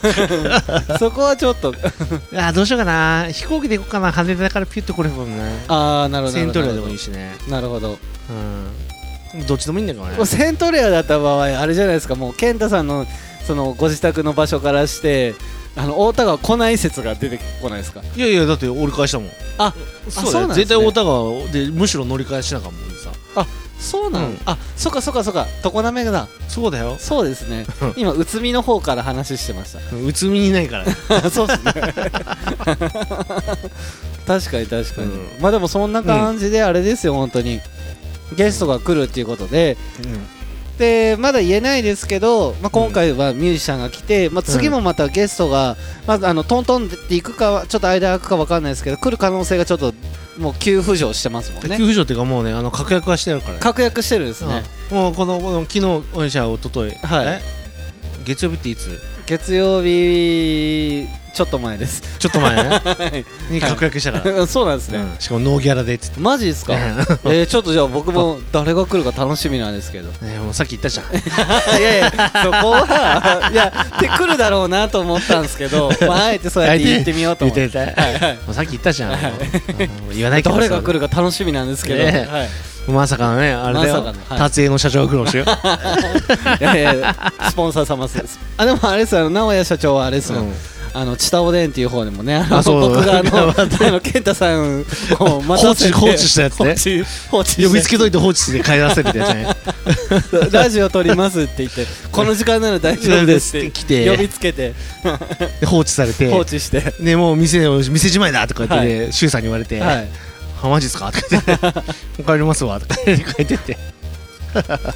[0.98, 1.76] そこはちょっと。
[2.34, 3.28] あーどうしようかな。
[3.32, 4.12] 飛行機で行こうかな。
[4.12, 6.40] 羽田からピュッと来ればもんなああなるほど。
[6.40, 7.36] セントレアでもいいしね。
[7.48, 8.00] なるほど。
[9.36, 9.46] うん。
[9.46, 10.18] どっちでもいいんだけどね。
[10.18, 12.16] もうセントレアだった場合あれじゃないですか。
[12.16, 13.06] もう健太さんの
[13.46, 15.36] そのご自宅の場所からして
[15.78, 18.02] あの大田川来ない説が出てこないですか？
[18.16, 19.30] いやいやだって折り返したもん。
[19.58, 19.74] あ
[20.10, 20.48] そうだよ。
[20.54, 23.12] 絶対大田川でむしろ乗り換えしなかったもんさ。
[23.78, 24.40] そうなの、うん。
[24.46, 25.48] あそっかそっかそっか。
[25.62, 26.96] 常滑だそうだよ。
[26.98, 27.66] そうですね。
[27.98, 31.22] 今宇都宮の方から話してましうつみにいないから。
[31.22, 31.74] た そうですね。
[34.26, 35.28] 確かに確かに、うん。
[35.42, 37.60] まあでもそんな感じであれですよ、本当に。
[38.36, 39.78] ゲストが来るっていうことで
[40.78, 49.94] でまだ言えないですけど、まあ、今回はミュージシャンが来て、まあ、次もまたゲストが、まあ、あのトントンっていくかはちょっと間空くか分かんないですけど来る可能性がちょっと
[50.38, 51.78] もう急浮上してますもんね。
[51.78, 53.60] 急浮上っていうかもうねあの確約はしてあるから。
[53.60, 54.98] 確約してるんですね、うん。
[54.98, 56.92] もうこのこの昨日おいしゃおととい。
[56.92, 57.28] はい。
[57.28, 57.42] え？
[58.26, 59.00] 月曜日っていつ？
[59.26, 62.02] 月曜日ちょっと前です。
[62.18, 63.26] ちょっと前ね。
[63.52, 65.16] に確約したから、 そうなんですね、うん。
[65.20, 66.74] しかもノーギャラでっつってマジですか？
[66.76, 70.12] えー、ちょっとじゃあ僕も誰が来るか楽しみなんですけど。
[70.26, 71.06] ねもうさっき言ったじゃん。
[71.80, 72.12] いやいや
[72.42, 77.68] そこはいやで来るだろうなと思ったんですけど、まあ、あえてそうやって言ってみようと思って。
[77.68, 78.02] 言ってた。
[78.46, 79.18] もうさっき言ったじゃん、うん
[80.16, 82.50] 言わないけど誰が来るか楽しみなんですけど、ねはい、
[82.88, 84.40] まさかのねあれだよ、まさかのはい。
[84.40, 85.46] 達江の社長が来るんですよ
[86.60, 87.16] いやいや
[87.50, 88.40] スポンサー様です。
[88.58, 89.30] あでもあれですよ。
[89.30, 90.54] 直哉社長はあれですよ、うん。
[90.94, 92.90] あのチタおでんっていう方でもねあのあそう。
[92.94, 94.86] 僕があの あの健太さん
[95.20, 95.92] を待たせて。
[95.92, 96.66] 放置放置したやつね。
[96.66, 97.88] 放置放置呼びつ。
[97.88, 99.48] けといて放置して帰らせるってやつね
[100.52, 104.10] ラジオ撮りますって言ってこの時間なら大丈夫ですって来て。
[104.10, 104.74] 呼びつけて。
[105.60, 106.30] で放置されて。
[106.30, 106.94] 放置して。
[107.00, 110.08] でもう店を店じまいだとか言ってね、周さんに言われて「はい
[110.68, 111.57] あマジっすか?」とか言って
[112.24, 113.78] 「帰りますわ」とか言って帰ってって。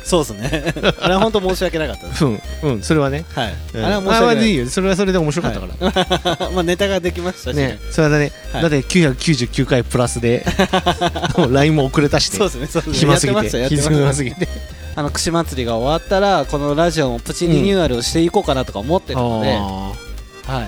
[0.03, 0.73] そうですね。
[1.01, 2.25] あれは本当申し訳なかったです。
[2.25, 2.81] うんうん。
[2.81, 3.53] それはね、はい。
[3.73, 4.49] うん、あれは申し訳ない。
[4.51, 4.69] いいよ。
[4.69, 6.53] それはそれで面白かったから、はい。
[6.55, 7.67] まあネタができましたしね。
[7.67, 7.79] ね。
[7.91, 8.61] それはね、はい。
[8.61, 10.45] だって999回プラスで
[11.51, 12.37] LINE も遅れたしね。
[12.37, 12.99] そうですねそうですね。
[12.99, 13.67] 暇すぎて。
[13.67, 14.47] 暇すぎて。
[14.95, 19.93] あの串祭りが終わったらこのラジオもプチリニューアルをしていこうかなとか思ってるので、あ
[20.51, 20.63] は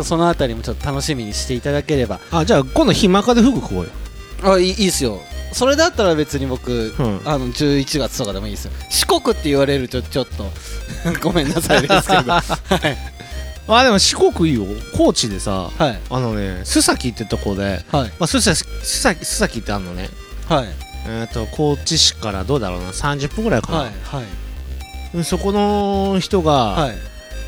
[0.00, 2.18] い、そのあたりもちょっと楽しみにしていただければ。
[2.32, 3.90] ーあじゃあ今度暇かでフグ食おうよ
[4.42, 5.20] あいいいいっすよ。
[5.52, 7.20] それだったら別に僕、うん。
[7.24, 8.72] あの11月とかでもいいですよ。
[8.90, 10.50] 四国って言われるとちょっと
[11.22, 12.32] ごめんなさいですけど。
[12.32, 12.42] はい、
[13.68, 14.66] あでも四国いいよ。
[14.96, 16.00] 高知でさはい。
[16.10, 18.12] あのね須崎ってとこではい。
[18.18, 20.10] まあ須崎須崎須崎ってあるのね。
[20.48, 20.66] はい。
[21.08, 22.90] えっ、と高知市からどうだろうな。
[22.90, 24.24] 30分ぐらいかな、はいはい。
[25.14, 26.98] うんそこの人がはい。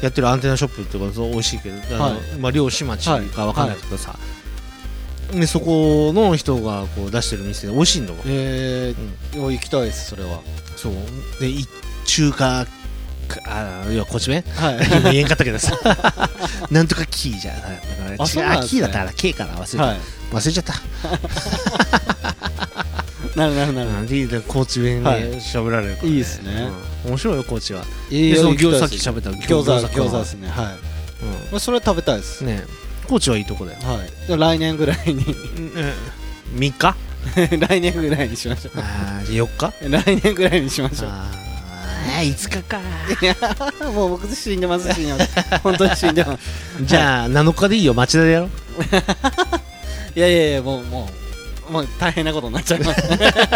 [0.01, 2.15] やってるアンテナショップっていうかそう美味しいけど、あのはい。
[2.39, 4.17] まあ、漁師町かわかんないけどさ、
[5.33, 8.19] でそこの人がこう出してる店で美味しいんだわ。
[8.27, 10.41] えーお行きたいですそれは。
[10.77, 10.93] そう。
[11.41, 11.67] でい
[12.07, 12.67] 中華
[13.29, 14.77] かあ要はこっち弁はい。
[14.87, 15.79] 今言えんかったけどさ。
[16.71, 18.67] なんとかキーじゃだからあそうなんね。
[18.67, 19.97] キーだったら K かな忘れちゃはっ
[20.31, 20.73] た、忘れちゃった。
[20.73, 20.77] い
[23.39, 24.07] なるなるなるうん。
[24.07, 25.35] でで高知弁ではい。
[25.35, 26.71] 喋られるから、いいですね。
[27.05, 27.11] うん。
[27.11, 30.49] 面白いよ高知は、いいでその餃子さっき喋った餃子餃子餃子ですね。
[30.49, 30.67] はい。
[30.67, 30.73] うん。
[30.73, 32.41] まあそれは食べたいです。
[32.45, 32.65] ね
[33.09, 33.41] 高知はい。
[33.43, 35.25] いとこだよ、はい来年ぐらいに。
[35.25, 35.93] 3
[36.59, 36.95] 日？
[37.59, 38.79] 来年ぐらいにしましょう。
[38.79, 39.91] あー4日？
[39.91, 41.11] 来年ぐらいにしましょう。
[41.11, 42.81] あー5日か。
[43.21, 43.37] いや
[43.93, 46.41] もう僕死んでます死んでます本当に死んでます
[46.83, 47.95] じゃあ7日でいいよ。
[47.95, 48.51] 町田でやろう。
[50.17, 51.28] いやいやいやもうもう
[51.71, 53.03] もう大変なことになっちゃいます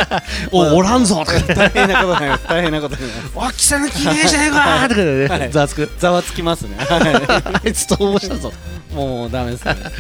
[0.53, 1.25] おおらんぞ。
[1.55, 2.45] 大変なことになります。
[2.49, 3.33] 大変なことになります。
[3.35, 5.41] お貴様きれいじゃねえかとか言ってはい。
[5.41, 6.77] ねざわつくざわつきますね。
[6.79, 8.53] は あいつ逃亡したぞ。
[8.93, 9.77] いもうダメですね。
[9.79, 9.93] うん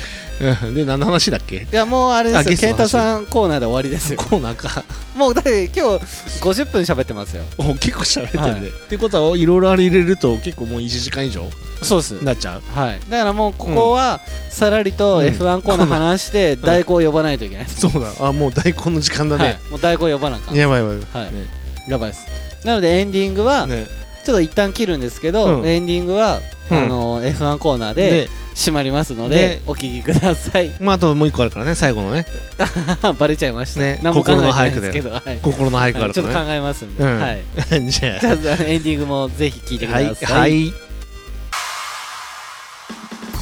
[0.74, 1.56] で何の話だっけ？
[1.56, 2.58] いやもうあれですよ。
[2.58, 4.18] 健太さんコーナーで終わりですよ。
[4.18, 4.84] コーナーか。
[5.16, 6.04] もうだって今日
[6.42, 7.44] 50分喋ってますよ。
[7.58, 8.60] お結構喋ってるね、はい。
[8.68, 11.48] ってことはいろいろあれ入れると結構もう1時間以上
[11.82, 12.24] そうです。
[12.24, 12.62] なっちゃう？
[12.74, 13.00] はい。
[13.08, 14.20] だからもうここは
[14.50, 15.26] さらりとうん。
[15.26, 17.64] F1 コーナー話して大根を呼ばないといけない。
[17.64, 18.12] ですそうだ。
[18.26, 19.48] あもう大根の時間だはい。
[19.48, 20.56] ね、もう大根呼ばなあかん。
[20.56, 21.34] やばいやばい、はい。
[21.34, 21.46] ね。
[21.88, 22.26] やばいです。
[22.66, 23.86] なのでエンディングはね
[24.24, 25.68] ちょっと一旦切るんですけど、うん。
[25.68, 26.78] エンディングは、うん。
[26.78, 30.72] あの F1 コーナーでで締まりますのででお聞きください。
[30.80, 32.26] まああともう一個あるからね最後のね。
[33.18, 33.80] バレちゃいました。
[33.80, 35.38] ね何も考えでですけど、はい。
[35.42, 37.20] 心の俳句あはいちょっと考えますんで、うん。
[37.20, 37.42] はい。
[37.90, 40.50] じ ゃじゃあエンディングもぜひ聞いてくだあさい、はい。
[40.50, 40.91] はい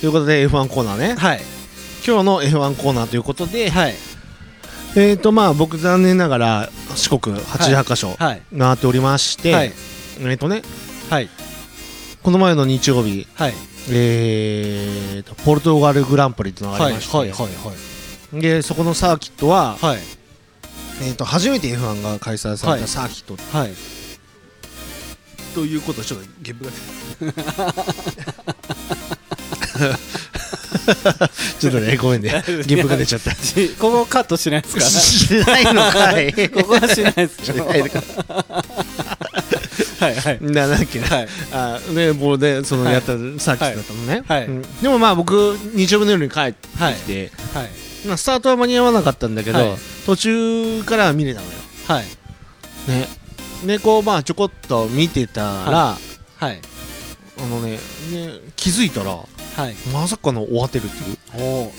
[0.00, 1.14] ということで F1 コーナーね。
[1.14, 1.40] はい。
[2.06, 3.94] 今日の F1 コーナーということではい。
[4.96, 8.42] えーとまあ僕残念ながら四国88カ所はい。
[8.56, 9.72] 回っておりまして、はい。
[10.18, 10.62] えーとね
[11.10, 11.28] はい。
[12.22, 13.54] この前の日曜日はい。
[13.90, 19.98] えーとポルトガルグランプリっていうのがあはいりまして、はいはいでそこのサーキットは、はい。
[21.02, 23.36] えー、と初めて F1 が開催されたサーキット。
[23.56, 23.72] はい。
[25.54, 26.70] ということでちょっとゲップが
[31.58, 32.42] ちょっとねごめんね。
[32.66, 33.34] ゲップが出ちゃった。
[33.34, 36.32] し ここカットしないですかしないのかい。
[36.50, 37.52] ここはしないです
[40.00, 40.38] はいはい。
[40.40, 41.08] ななんだっけな。
[41.08, 41.28] はい。
[41.52, 44.46] あでボールでそのはいやったサーキットだったのね、はい。
[44.46, 44.62] うん。
[44.82, 47.70] でもまあ僕日曜日の夜に帰ってきて、はい。
[48.06, 49.78] まあ、スタートは間に合わなかったんだけど、はい。
[50.06, 51.52] 途中からは見れたのよ。
[51.88, 52.04] はい。
[52.88, 53.08] ね。
[53.64, 55.98] でこうまあちょこっと見てたら、
[56.36, 56.60] はい。
[57.38, 57.78] あのねね
[58.56, 59.24] 気づいたらは
[59.68, 59.74] い。
[59.92, 61.18] まさかの終わってるっていう？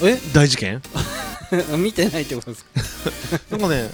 [0.01, 0.17] おえ？
[0.33, 0.81] 大事件？
[1.77, 2.69] 見てないってことですか？
[3.57, 3.89] なんかね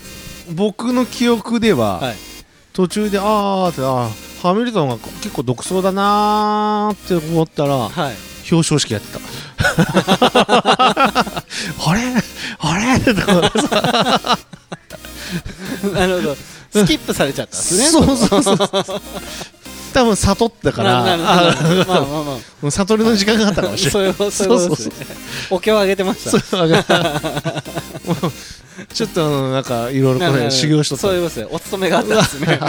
[0.52, 2.16] 僕の記憶では、はい。
[2.74, 8.16] 途中であーってあーハミルトンが結構独走だなーって思ったらはい。
[8.52, 9.20] 表彰式やってた。
[11.86, 12.02] あれ？
[12.60, 12.96] あれ？
[12.98, 13.34] ってとこ
[15.94, 16.36] なるほど。
[16.72, 17.86] スキップされちゃったんですね。
[17.86, 19.02] そうそうそうそう
[19.94, 21.18] 多分悟ったから
[22.72, 24.14] 悟りの時間があったかもしれない。
[24.14, 24.72] そういうそういう
[25.52, 26.32] お経をあげてました。
[28.94, 31.02] ちょっとあのなんかいろいろこれ修行しとった。
[31.04, 31.48] そういうことです。
[31.48, 32.60] ねお勤めがあったんですね。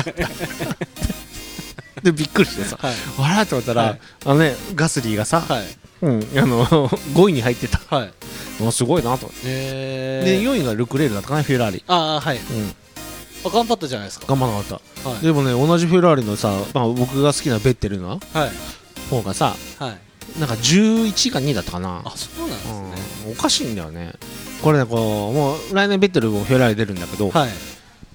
[2.02, 2.94] でびっくりしてさはい。
[3.18, 4.00] あらと思ったら、はい。
[4.26, 5.64] あのねガスリーがさ、はい。
[6.02, 7.80] うん、あの5位に入ってた。
[7.96, 8.12] はい。
[8.62, 12.36] もうすごいなと思って、えで4位がルクレールだったかなフェラーリ、ああはい。
[12.36, 12.74] うん、
[13.44, 14.26] あ頑張ったじゃないですか。
[14.26, 15.20] 頑張らなかった、はい。
[15.20, 18.50] でもね同じフェラーリのさ、まあ、僕が好きなベッテルのはい。
[19.10, 20.40] 方がさはい。
[20.40, 22.02] なんか11か2だったかな。
[22.04, 22.94] あそうなんですね。
[23.26, 24.14] うん、おかしいんだよね。
[24.62, 27.50] これねこうもう来年ベッテルもフェラーリ出るんだけど、はい。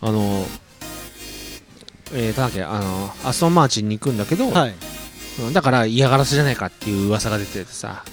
[0.01, 0.45] あの
[2.11, 4.69] えー、なんだっけあのアストンマーチンに行くんだけど、はい。
[4.71, 8.03] うんだから嫌がらせじゃないかっていう噂が出ててさ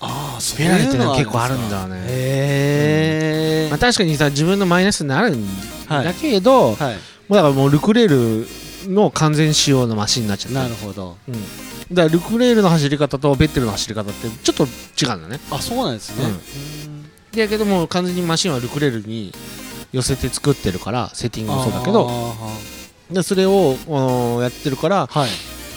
[0.00, 1.96] ああそフェラーリってのは結構あるんだよね。
[2.06, 5.46] へえまあ、確かにさ自分のマイナスになるん
[5.86, 6.04] はい。
[6.04, 6.94] だけど、はい。
[6.94, 6.98] も
[7.30, 10.62] うだからもうルクレールの完全仕様のマシンになっちゃった。
[10.62, 11.16] なるほど。
[11.28, 11.34] うん、
[11.94, 15.40] だからルクレールの走り方とベッテルの走り方ってちょっと違うんだね。
[15.50, 16.24] あそうなんですね。
[16.24, 16.30] うん。
[16.30, 19.30] うんだけども完全にマシンはルクレールに
[19.92, 22.08] 寄せて作ってるからセッティングもそうだけど。
[22.08, 22.76] あ
[23.10, 25.30] でそれをおやってるからーはい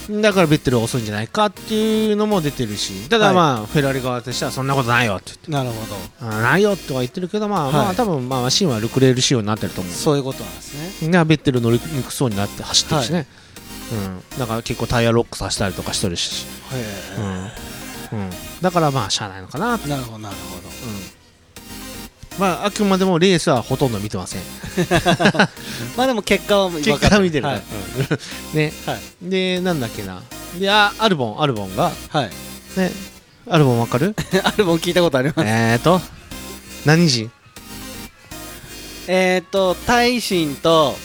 [0.09, 3.35] だからベッテルは遅いんじゃないかっていうのも出てるしただはい。
[3.35, 5.95] まあ、フェラーリ側としてはそんなことないよって言ってなるほど。
[6.27, 7.87] あないよとは言ってるけどまあ、まはい。
[7.89, 11.11] あ多分まあマシンはルクレール仕様になってると思うそういうことなんですね。
[11.11, 13.27] でベッテル乗りにくそうになって走ってるしね、
[14.33, 18.19] うん、だから結構タイヤロックさせたりとかしてるし、へうん。
[18.19, 18.29] うん、
[18.61, 20.68] だからまあしゃあないのかななるほどなるほど
[22.39, 24.41] まああくまでもレースはほとんど見てません。
[25.97, 27.63] まあでも結果は結果見てるから、はい。
[28.53, 28.73] う んね。
[28.85, 29.29] はい。
[29.29, 30.21] でなんだっけな。
[30.57, 31.41] であアルボン。
[31.41, 31.91] アルボンが？
[32.09, 32.29] はい。
[32.77, 32.91] ね。
[33.49, 34.15] アルボンわかる？
[34.43, 35.39] アルバム聞いたことあります。
[35.47, 36.01] えーと。
[36.85, 37.29] 何人？
[39.07, 40.95] えっと大臣と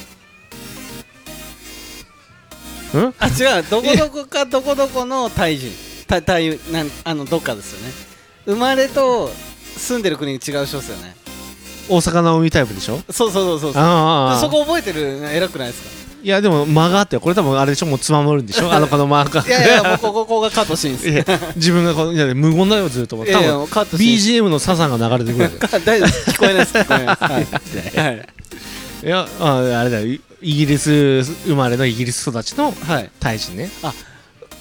[2.95, 3.15] ん？
[3.19, 3.65] あ違う。
[3.69, 5.73] どこどこかどこどこの大臣
[6.07, 7.93] た大なんあのどっかですよね。
[8.47, 9.33] 生まれと
[9.79, 11.17] 住んでる国が違う人ですよね
[11.89, 12.99] 大阪直美タイプでしょ？
[13.11, 13.73] そうそうそうそう。
[13.73, 16.05] そうあそこ覚えてるの偉くないですか？
[16.25, 17.87] いやでも間があってこれ多分あれでしょ？
[17.87, 18.71] もうつまむるんでしょ？
[18.73, 21.09] あの子の間がいやいやもうここここがカットシーンです。
[21.11, 21.25] いや
[21.57, 23.17] 自分がこういや無言だよずっと。
[23.19, 25.51] 多いやいや分もうカットシーン BGM のサザンが流れてくる。
[25.85, 26.31] 大丈夫です。
[26.31, 26.79] 聞こえないです。
[26.79, 27.99] 聞こえないです。
[27.99, 28.07] はい。
[28.09, 28.27] はい。
[29.05, 30.07] いやああれだよ。
[30.07, 33.11] イイギリス生まれのイギリス育ちのはい。
[33.21, 33.71] 大臣ね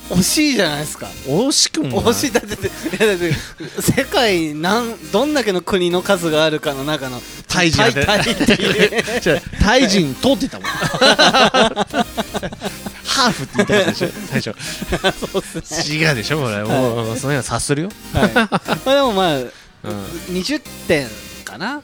[0.09, 1.07] 惜しいじゃないですか。
[1.25, 2.31] 惜しくもな惜しい。
[2.31, 3.33] だってだって
[3.81, 9.21] 世界なんどんだけの国の数があるかの中の大臣大大っていう。
[9.21, 10.67] じゃあ大臣通ってたもん。
[13.05, 14.55] ハーフって言ったでしょ最初。
[15.19, 16.63] そう違うでしょこれ。
[16.63, 18.31] もうその辺は察するよ、はい。
[18.33, 18.49] ま
[18.85, 19.51] あでもまあ う
[20.31, 21.07] 20点
[21.45, 21.81] かな。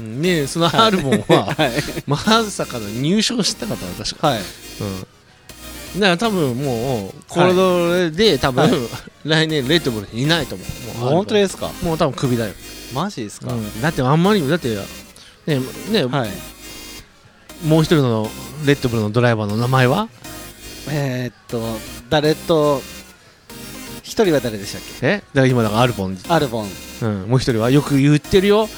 [0.00, 1.72] ん、ねそのハルボンははい。
[2.06, 4.28] まさかの入賞してたから確か。
[4.28, 4.38] はい。
[4.80, 5.06] うん
[5.94, 8.72] だから多分もうこれで多分、はい。
[9.24, 10.64] 来年レッドブルにいないと思
[10.96, 10.98] う。
[10.98, 11.70] もう本当ですか？
[11.82, 12.54] もう多分クビだよ、
[12.94, 13.80] マジですか、うん。
[13.82, 14.74] だってあんまりだって
[15.46, 16.30] ねね、はい。
[17.66, 18.28] もう一人の
[18.64, 20.08] レッドブルのドライバーの名前は？
[20.90, 21.62] えー、っと
[22.08, 22.80] 誰と
[24.02, 25.06] 一人は誰でしたっけ？
[25.06, 25.16] え？
[25.16, 26.68] だから今だからアルボン、アルボン。
[27.02, 28.68] うん、もう一人はよく言ってるよ。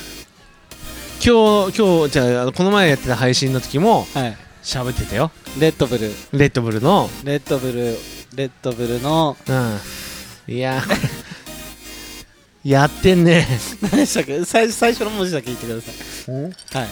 [1.25, 5.31] 今日今日じゃあこの前やってた配信の時もはい喋ってたよ。
[5.59, 6.11] レッドブル。
[6.33, 7.11] レッドブルの？
[7.23, 7.97] レッドブル
[8.35, 10.55] レッドブルのうん。
[10.55, 10.83] いや。
[12.65, 13.47] やってんね。
[13.83, 14.43] 何でしたっけ？
[14.45, 15.91] 最最初の文字だけ言ってくださ
[16.33, 16.35] い。
[16.79, 16.89] はい。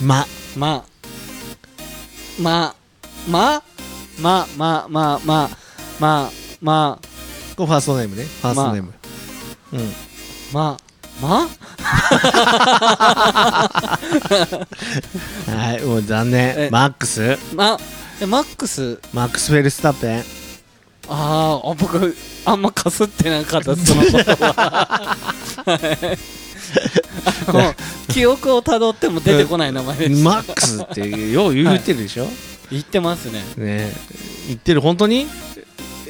[0.00, 0.26] ま。
[0.56, 0.84] ま。
[2.40, 2.74] ま。
[3.28, 3.66] ま。
[4.16, 4.48] ま。
[4.56, 4.86] ま。
[4.88, 5.20] ま。
[5.22, 5.50] ま。
[6.00, 6.30] ま。
[6.62, 6.98] ま。
[7.56, 8.24] これファーストネームね。
[8.24, 8.94] ファーストネーム、
[9.74, 9.92] うん。
[10.52, 10.78] ま
[11.20, 11.48] ま
[15.46, 16.54] はいもう残念。
[16.56, 17.38] えマックス？
[17.54, 17.78] ま
[18.20, 18.98] えマックス？
[19.12, 20.24] マックス・フェルスタッペン。
[21.08, 24.52] あーあ僕あんまかすってなかったそのことは
[25.64, 26.18] はい。
[27.48, 27.74] あの
[28.12, 32.26] 記憶をたどっても出てこない名前でした マックスってよう言うてるでしょ、
[32.70, 33.44] 言ってますね。
[33.56, 33.92] ね。
[34.48, 35.22] 言ってる本当に？
[35.22, 35.28] い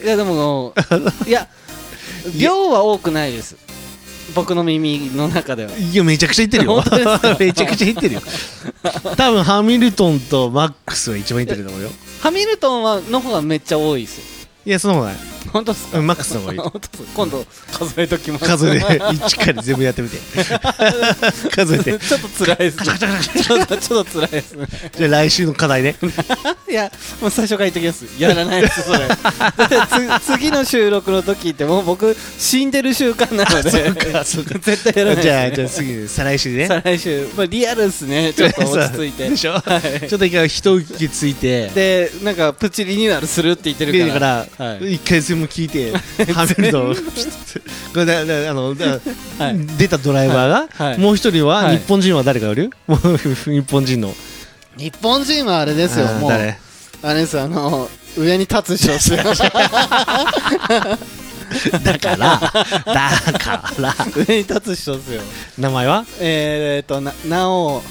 [0.07, 0.75] やでも
[1.27, 1.47] いや
[2.39, 3.57] 量は多くないです
[4.37, 5.73] 僕の耳の中では。
[5.73, 6.83] いやめちゃくちゃ言ってるよ。
[7.41, 8.21] めちゃくちゃ言ってるよ。
[9.17, 11.91] 多分ハミルトンとマックスは一番言ってると思うよ。
[12.21, 14.49] ハミルトンはの方がめっちゃ多いですよ。
[14.67, 15.99] いやそんなことない本当っすか？
[15.99, 16.61] うんマックスの方がいい。
[17.15, 18.45] 今度数えときます。
[18.45, 20.19] 数えで1から全部やってみて。
[21.51, 21.99] 数えて。
[21.99, 22.85] ちょっと辛いですね。
[23.43, 24.67] ちょっとちょっと辛いですね。
[24.97, 25.97] じゃあ来週の課題ね。
[26.69, 26.93] いや
[27.23, 28.05] もう最初から言っときます。
[28.23, 28.99] やらないですそれ。
[30.39, 33.71] 次の収録の時ってもう僕死んでる習慣なので。
[33.71, 34.59] そうかそうか。
[34.61, 36.67] 絶対やらないじゃあじゃあ次再来週ね。
[36.67, 38.35] 再来週、まあ、リアルですね。
[38.35, 39.31] ちょっと落ち着いて。
[39.31, 40.07] でしょ、はい。
[40.07, 41.69] ちょっと一回一息ついて。
[41.69, 44.47] でなんかプチリニューアルするって言ってでるから
[44.81, 45.93] 一回全部聞いて
[46.33, 46.95] はめると
[47.93, 48.87] これだだあのだ
[49.39, 49.67] はい。
[49.79, 50.99] 出たドライバーが、はい。
[50.99, 51.79] もう一人は、はい。
[51.79, 52.71] 日本人は誰かいる？
[52.87, 54.15] も う日本人の。
[54.77, 56.33] 日本人はあれですよもう。
[56.33, 59.19] あれですあの上に立つ人ですよ。
[61.85, 62.51] だからだ
[63.39, 63.95] から。
[64.15, 65.23] 上に立つ人ですよ。
[65.59, 66.05] 名前は？
[66.21, 67.83] えーっとななお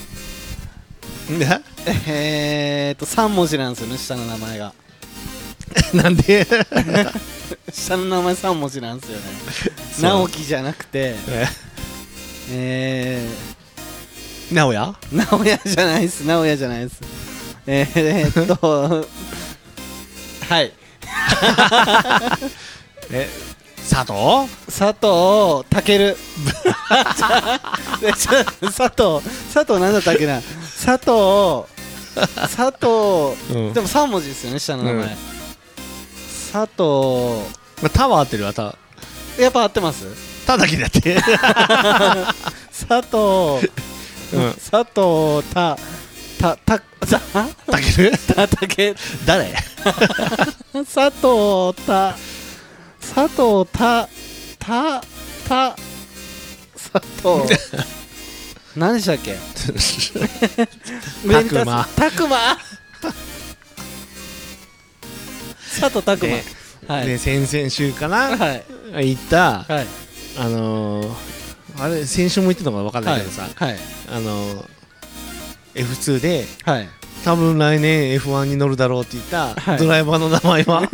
[1.39, 1.61] な
[2.07, 4.73] えーっと3文字なんですよね下の名前が。
[5.93, 6.45] なんで？
[7.71, 9.23] 下の名前3文字なんですよね。
[10.01, 11.15] 直樹じゃなくて。
[12.51, 13.27] え。
[14.51, 14.93] 直哉？
[15.11, 16.21] ー、直哉じゃないです。
[16.25, 17.01] 直哉じゃないです。
[17.67, 19.07] えー、えー、っと。
[20.47, 20.71] はい。
[23.11, 23.27] え
[23.89, 24.13] 佐藤？
[24.67, 26.15] 佐藤健。
[26.89, 27.03] 佐
[28.89, 29.21] 藤。
[29.53, 30.41] 佐藤なんだったっけな？
[30.83, 31.05] 佐藤。
[32.35, 32.87] 佐藤、
[33.57, 33.73] うん。
[33.73, 35.09] でも3文字ですよね下の名前、うん
[36.55, 38.77] 佐藤まあ、タは合ってるわタ
[39.37, 40.05] やっぱ合ってます？
[40.47, 41.15] タだけだって。
[42.71, 43.67] 佐藤、
[44.33, 44.53] うん。
[44.53, 45.77] 佐藤た
[46.39, 47.19] たたた
[47.67, 48.17] たける？
[48.33, 48.95] たたけ
[49.25, 49.51] 誰？
[50.85, 52.15] 佐藤た
[53.01, 54.07] 佐藤た
[54.57, 55.01] た
[55.49, 55.75] た
[56.73, 57.53] 佐藤。
[58.77, 59.37] 何でしたっけ？
[61.33, 61.85] たくま。
[61.97, 62.57] たくま？
[65.81, 66.43] 佐藤たくで
[66.87, 67.07] まはい。
[67.07, 68.37] で先々週かな。
[68.37, 68.53] は
[69.01, 69.09] い。
[69.09, 69.63] 行った。
[69.63, 69.85] はい。
[70.37, 71.13] あのー、
[71.79, 73.77] あれ先週も言ってたのか分かんないはいけどさ、はい。
[74.11, 74.65] あのー、
[75.75, 76.89] F2 ではい。
[77.23, 79.77] 多分来年 F1 に乗るだろうって言った、はい。
[79.79, 80.87] ドライバーの名前は、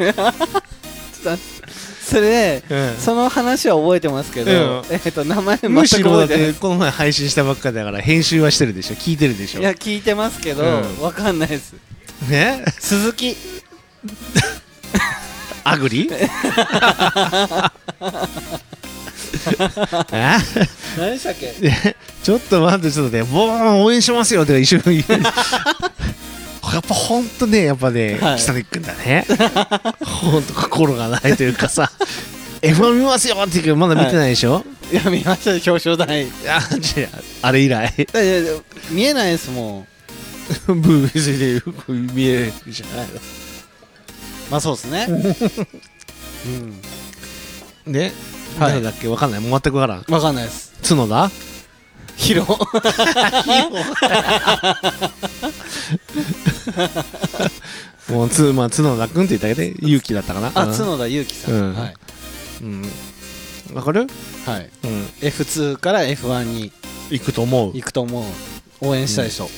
[2.02, 2.96] それでうん。
[2.98, 4.84] その話は覚えてますけど、うん。
[4.92, 8.96] えっと名前全くむしろだっててこの前配信したばっかだから編集はしてるでしょ。
[8.96, 9.60] 聞いてるでしょ。
[9.60, 11.02] いや聞いてますけど、うん。
[11.02, 11.74] わかんないです。
[12.30, 12.64] ね？
[12.80, 13.36] 鈴木
[15.64, 16.09] アグリ？
[20.12, 20.38] え？
[20.97, 21.51] 何でしたっけ？
[21.53, 25.03] でちょっと待ってちょっとねボーン応援しますよって一緒に。
[25.07, 28.39] 言うやっぱほんとねやっぱねはい。
[28.39, 29.26] 北根君だね。
[30.05, 31.91] ほんと心がないというかさ。
[32.62, 34.95] F1 見ますよって言うけどまだ見てないでしょ、い。
[34.95, 36.26] や見ましたよ表彰台。
[36.26, 38.07] いいやああれ以来？
[38.14, 38.51] やいや
[38.91, 39.88] 見えないですもん。
[40.68, 41.62] ブースで
[42.14, 43.07] 見えるじゃない
[44.52, 45.08] まあそうですね。
[46.45, 46.82] うん。
[47.88, 48.12] ので、
[48.60, 48.72] はい。
[48.74, 49.08] 誰だっけ？
[49.08, 49.39] わかんない。
[49.39, 50.06] もう全くわからん。
[50.08, 50.74] わかんないです。
[50.88, 51.32] 角田？
[52.18, 52.45] ヒロ。
[58.10, 60.52] もうつ、まあ、角田君って言ったけど勇気だったかな。
[60.54, 60.78] あうん。
[60.78, 61.76] 角田裕樹さん、うん。
[61.76, 61.93] はい、
[62.62, 62.86] うん。
[63.74, 64.08] わかる？
[64.45, 65.06] はい、うん。
[65.22, 66.72] F2 から F1 に
[67.10, 67.72] 行くと思う。
[67.74, 68.26] 行くと思う。
[68.82, 69.49] 応援したいでしょ、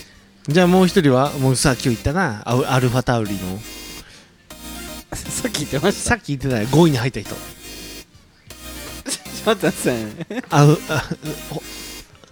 [0.48, 1.32] じゃあもう一人は？
[1.32, 2.44] もうさ今日言ったな。
[2.46, 3.40] アルファタウリの
[5.30, 6.10] さっき言ってました。
[6.10, 7.30] さっき言ってない5位に入った人。
[7.30, 7.36] ちょ
[9.52, 10.04] っと待ってくださいね。
[10.50, 11.04] あうあ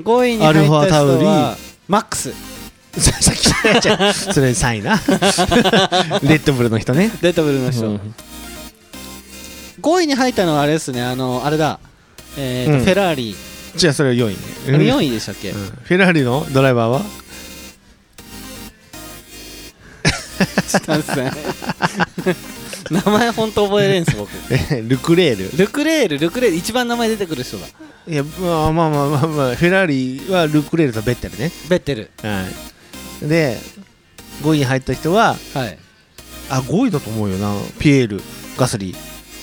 [0.01, 1.57] 5位に入ったアルファタウリ人は
[1.87, 2.33] マックス。
[2.97, 4.13] ささっき言ったじゃん。
[4.13, 4.99] それ3位な。
[6.23, 7.09] レッドブルの人ね。
[7.21, 8.13] レッドブルの人、うん。
[9.81, 11.01] 5位に入ったのはあれですね。
[11.03, 11.79] あのあれだ。
[12.37, 12.85] えーとうん。
[12.85, 13.35] フェラーリ。
[13.75, 14.37] じゃあそれは4位ね。
[14.67, 15.65] あれ4位、位でしたっけ、うん。
[15.83, 17.01] フェラーリのドライバーは？
[20.67, 21.37] ちょっと待ってくださ
[22.31, 22.35] い
[22.93, 24.29] 名前本当覚えれんす僕。
[24.51, 25.57] えルクレール。
[25.57, 27.67] ルクレールルクレール一番名前出てくる人だ。
[28.07, 31.51] いやまあまあまあまあ、まあ、フェラーリはルクレールとベッテルね。
[31.69, 32.09] ベッテル。
[32.21, 32.45] は
[33.23, 33.27] い。
[33.27, 33.57] で
[34.43, 35.77] 5位に入った人ははい。
[36.49, 38.21] あ5位だと思うよなピエール
[38.57, 38.95] ガスリー。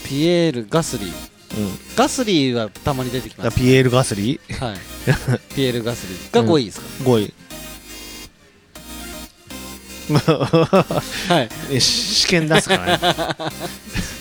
[0.06, 1.08] ピエール・ガスリー。
[1.08, 1.78] うん。
[1.96, 4.76] ガスリーはたまに出てきますあピエールガスリはい。
[5.54, 7.34] ピエール・ガスリーが5位ですか、ー5位
[11.28, 11.80] はい。
[11.80, 13.00] 試験出すからね。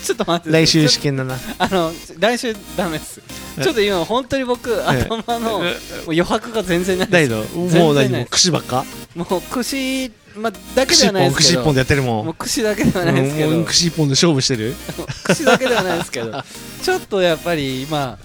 [0.03, 0.57] ちょっと待って。
[0.57, 1.37] 来週試験だな。
[1.57, 3.21] あの来週ダメです。
[3.61, 5.63] ちょっと今本当に僕頭の
[6.05, 8.09] 余白が全然ないだけですもう何？
[8.09, 8.85] も串ばっか？
[9.15, 11.47] もう串、まあ、だけで串はないですけど。
[11.49, 12.25] 串一本でやってるもん。
[12.25, 14.75] もう串だけではないですけど、串一本で勝負してる？
[15.23, 16.43] 串だけではないですけど。
[16.83, 18.17] ちょっとやっぱり今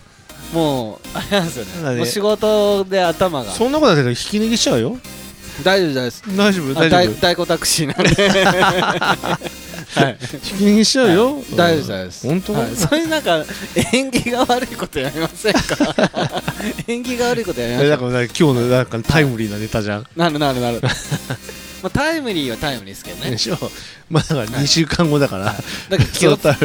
[0.53, 1.97] もうあれなんですよね。
[1.97, 3.51] もう仕事で頭が。
[3.51, 4.99] そんなことだけど引き抜きしちゃうよ
[5.63, 6.23] 大丈夫です。
[6.37, 7.15] 大丈夫あ大丈夫。
[7.15, 9.49] 大大子タクシーなんで。
[9.95, 10.19] はい。
[10.21, 12.27] 引き逃げしちゃうよ、うん大丈夫です大丈夫です。
[12.29, 13.45] 本当、はい、そういうなんか
[13.93, 15.61] 縁起が悪いことやめませんか？
[16.89, 20.81] 縁起が悪いことやめまえせんかだから今日のなんかタイムリーなネタじゃん、なるなるなる。
[21.83, 23.31] まあタイムリーはタイムリーですけどね。
[23.33, 23.59] でしょ。
[24.09, 25.99] まあだから2週間後だから、だから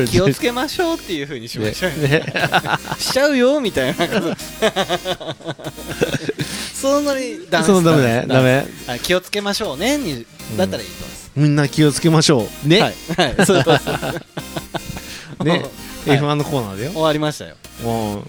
[0.06, 2.24] 気をつけましょうっていうふうにしましょうよ、ね。
[3.00, 4.08] しちゃうよみたいな
[6.88, 8.26] そのノリダメそのダメね。
[8.28, 9.98] ダメはい、気をつけましょうね。
[9.98, 10.26] に
[10.58, 12.68] だったらいいと思います、みんな気をつけましょう。
[12.68, 15.66] ね、はい、はい、 そうそうそうね、はい。
[16.18, 16.92] F1 のコーナーだよ。
[16.92, 17.56] 終わりましたよ。
[17.84, 18.24] もうね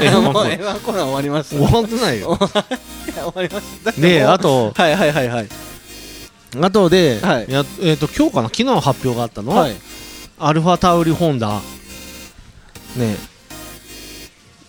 [0.00, 0.58] F1 もうコーナー。
[0.60, 2.38] F1 コーナー終わりました終わってないよ。
[2.38, 3.92] 終わりました。
[3.92, 4.72] であと。
[4.74, 5.48] はいはいはいはい。
[6.60, 7.46] あとで、はい。
[7.48, 8.48] やえっ、と今日かな？
[8.48, 9.76] 昨日発表があったの、はい。
[10.38, 11.60] アルファタウリホンダ。
[12.96, 13.16] ね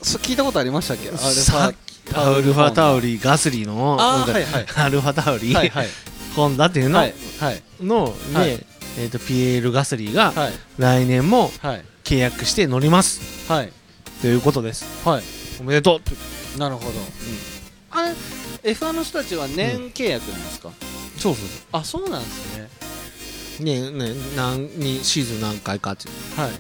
[0.02, 1.10] そ聞いたことありましたっけ？
[1.16, 1.76] さァ
[2.14, 4.66] アルファタウリガスリのあーはいはい。
[4.76, 5.88] アルファタウリ、はいはい。
[6.36, 7.64] ホンダっていうの、はいはい。
[7.82, 8.66] ので、はい。
[9.00, 10.54] えっ、とピエール・ガスリーがはい。
[10.78, 11.86] 来年もはい。
[12.04, 13.52] 契約して乗ります。
[13.52, 13.72] はい。
[14.22, 14.86] ということです。
[15.08, 15.24] はい。
[15.62, 16.00] おめでと
[16.56, 16.92] うなるほど、
[17.92, 20.72] あれ？F1 の人たちは年契約なんですか、
[21.18, 22.70] そうそうあそうなんですね。
[23.60, 26.40] ねね何にシーズン何回かっていう。
[26.40, 26.52] はい。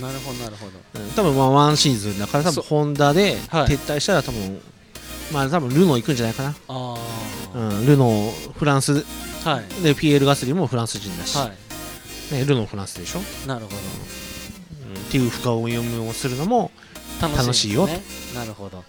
[0.00, 1.00] なるほどなるほど。
[1.00, 1.10] うん。
[1.12, 3.66] 多分まあワンシーズンだから多そ分ホンダではい。
[3.66, 4.60] 撤退したら多分
[5.32, 6.96] まあ多分ルノー行くんじゃないかな、あ
[7.54, 9.04] あ、うん、ルノーフランス
[9.44, 9.82] はい。
[9.82, 11.50] でピエール・ガスリーもフランス人だし、は
[12.32, 13.70] ね、ルノーフランスでしょ、いなるほ
[14.86, 16.70] うん、っていう深読みをするのも、
[17.20, 17.86] ど楽しいよ。
[17.86, 18.40] ですね。
[18.40, 18.84] なるほど、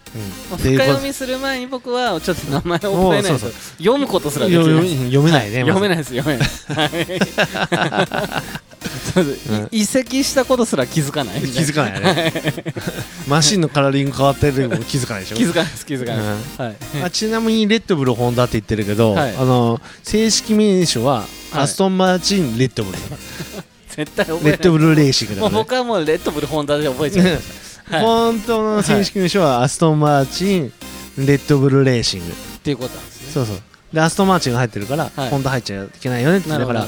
[0.52, 0.58] うん。
[0.58, 3.52] 深読みする前に僕はちょっと名前を覚えないとおうそう。
[3.78, 4.66] 読むことすらできない。
[4.66, 6.48] 読読めないね、読めないです読めない。
[6.48, 8.50] はい
[9.14, 12.34] そうですうん移籍したことすら気づかない気づかないよね。
[13.28, 15.38] マシンのカラーリング変わってるのも気づかないでしょ？
[15.38, 16.76] 気づかないです気づかないです、はい。
[17.04, 19.36] あちなみにレッドブルホンダって言ってるけど、はい。
[19.36, 21.64] あの正式名称ははい。
[21.64, 22.98] アストンマーチンレッドブル、
[23.96, 25.64] 絶対レッドブルレーシングだもうから、ね。
[25.64, 27.44] 僕はもうレッドブルホンダで覚えちゃいまし
[27.90, 30.74] た、はい、っ本当の正式名称はアストンマーチン
[31.18, 32.34] レッドブルレーシング。
[32.64, 33.32] ていうことなんですね。
[33.34, 33.62] そうそう
[33.94, 35.30] でアストンマーチンが入ってるから、はい。
[35.30, 36.86] ホンダ入っちゃいけないよねってだから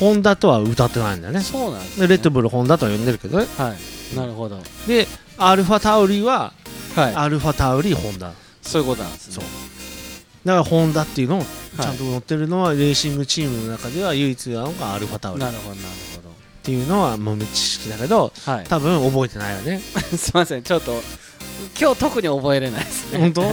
[0.00, 1.40] ホンダとは謳ってないんだよね。
[1.40, 3.46] どそうなんです、ね、でレッドブルホンダとは呼んでるけどね。
[3.56, 4.16] はい。
[4.16, 4.58] なるほど。
[4.86, 6.52] でアルファタウリは
[6.94, 7.14] はい。
[7.14, 8.32] アルファタウリホンダ。
[8.62, 9.44] そういうことなんですね。
[10.44, 11.46] だからホンダっていうのをはい。
[11.80, 15.42] ちゃんと乗ってるのはレーシングチームの中では唯一なのがアルファタウリ。
[15.42, 15.88] っなるほどなる
[16.68, 18.64] ていうのは豆知識だけどほどはい。
[18.66, 19.78] 多分覚えてないよね。
[20.16, 20.62] すいません。
[20.62, 21.02] ちょっと
[21.80, 23.18] 今日特に覚えれないですね。
[23.18, 23.52] 本当、はい、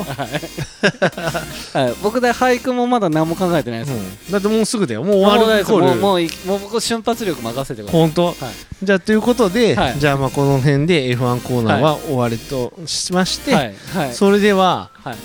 [1.77, 4.31] はい、僕で俳句もまだ何も考えてないです、うん。
[4.31, 5.03] だってもうすぐだよ。
[5.03, 8.01] もう終わるもうもういもう僕瞬発力任せてください。
[8.01, 8.25] 本当？
[8.27, 8.35] はい。
[8.83, 9.99] じゃあということで、はい。
[9.99, 13.75] じゃあまあこの辺で F1 コーナーは終わりとしまして、はい。
[13.93, 14.13] はい。
[14.13, 15.15] それではは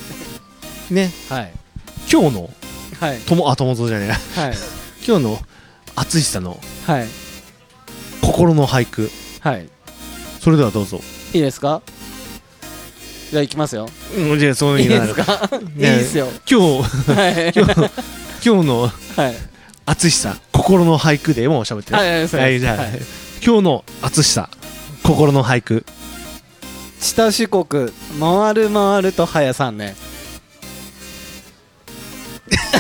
[0.91, 0.95] い。
[0.95, 1.53] ねはい。
[2.11, 2.51] 今日の
[3.01, 3.19] はい。
[3.21, 4.55] ともあ友蔵じゃねえはい。
[5.07, 5.39] 今日の
[5.97, 7.07] 淳さんのはい。
[8.23, 9.11] 心の俳句。
[9.41, 9.69] はい。
[10.41, 11.01] それではどうぞ。
[11.33, 11.83] いいですか？
[13.31, 13.89] じゃあ行きますよ。
[14.17, 15.49] うんじゃあそういですか？
[15.53, 16.29] いいねですよ。
[16.51, 17.53] 今日はい。
[17.55, 17.75] 今日
[18.45, 19.35] 今日のはい。
[19.87, 21.97] 淳さん心の俳句でもう喋ってる。
[21.97, 22.67] はいはいそうです。
[22.67, 22.79] はい
[23.45, 24.49] 今日の淳さん
[25.03, 25.85] 心の俳句。
[27.01, 29.97] 北四国回る回ると早さんね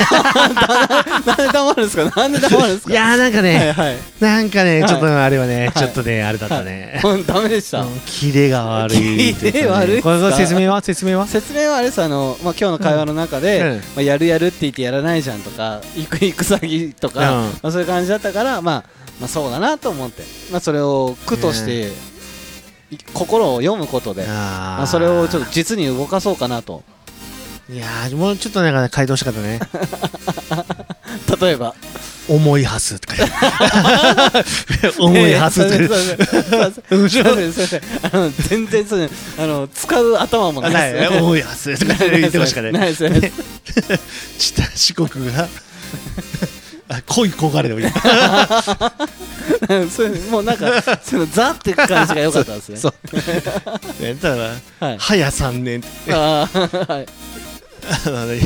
[1.27, 2.21] なんで黙るんですか？
[2.21, 2.93] なんで黙るんですか？
[2.93, 3.97] いやーなんかね、はいはい。
[4.21, 4.89] なんかね、はい。
[4.89, 5.73] ちょっとあれはね、はい。
[5.73, 7.01] ちょっとね、あれだったね。
[7.05, 9.35] うんダメでした、うんキレが悪い。
[9.35, 10.81] キレ悪いこれ説明は？
[10.83, 11.27] 説明は？
[11.27, 13.77] 説明はあれですあの、まあ、今日の会話の中で、うん。
[13.77, 17.45] まあ、やるやるって言ってやらないじゃんとか行く行く先とか、うん。
[17.47, 18.85] まあ、そういう感じだったから、まあ、
[19.21, 21.89] まあそうだなと思って、まあ、それを苦として、
[22.91, 26.83] い心を読むことで、まああ、それをちょっと実に動かそうかなとと。
[27.73, 29.61] いやー、もうちょっとなんかね、回答したかったね。
[31.41, 31.75] 例えば
[32.29, 33.15] 重いはずとか。
[34.99, 35.91] 重いはずとか 言っ
[36.71, 38.49] て。
[38.49, 39.09] 全然そうね
[39.39, 42.79] あの使う頭もあないですよ重いはずとか言ってましたからね。
[42.79, 43.35] ないですないです
[44.55, 45.49] 北四国が、
[46.89, 47.87] あ恋焦がれでもいい。
[49.91, 52.95] そういうもうなんかそのザって感じが良かったですねそう。
[54.03, 56.13] ねただ、はい早3年って。
[56.13, 57.07] あーはい
[58.07, 58.41] あのね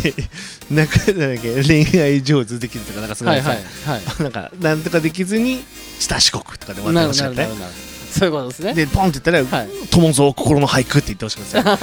[0.71, 3.57] なんかなんだっけ恋愛上手できるとかなんかすごさはいいはい
[3.87, 4.23] はい。
[4.23, 5.65] なんかなんとかできずに
[6.01, 7.49] 北四国とかで終わってほしかったね
[8.15, 8.75] そういうことですね。
[8.75, 11.77] でポンって言ったらはい「友蔵心の俳句」って言ってほしかっ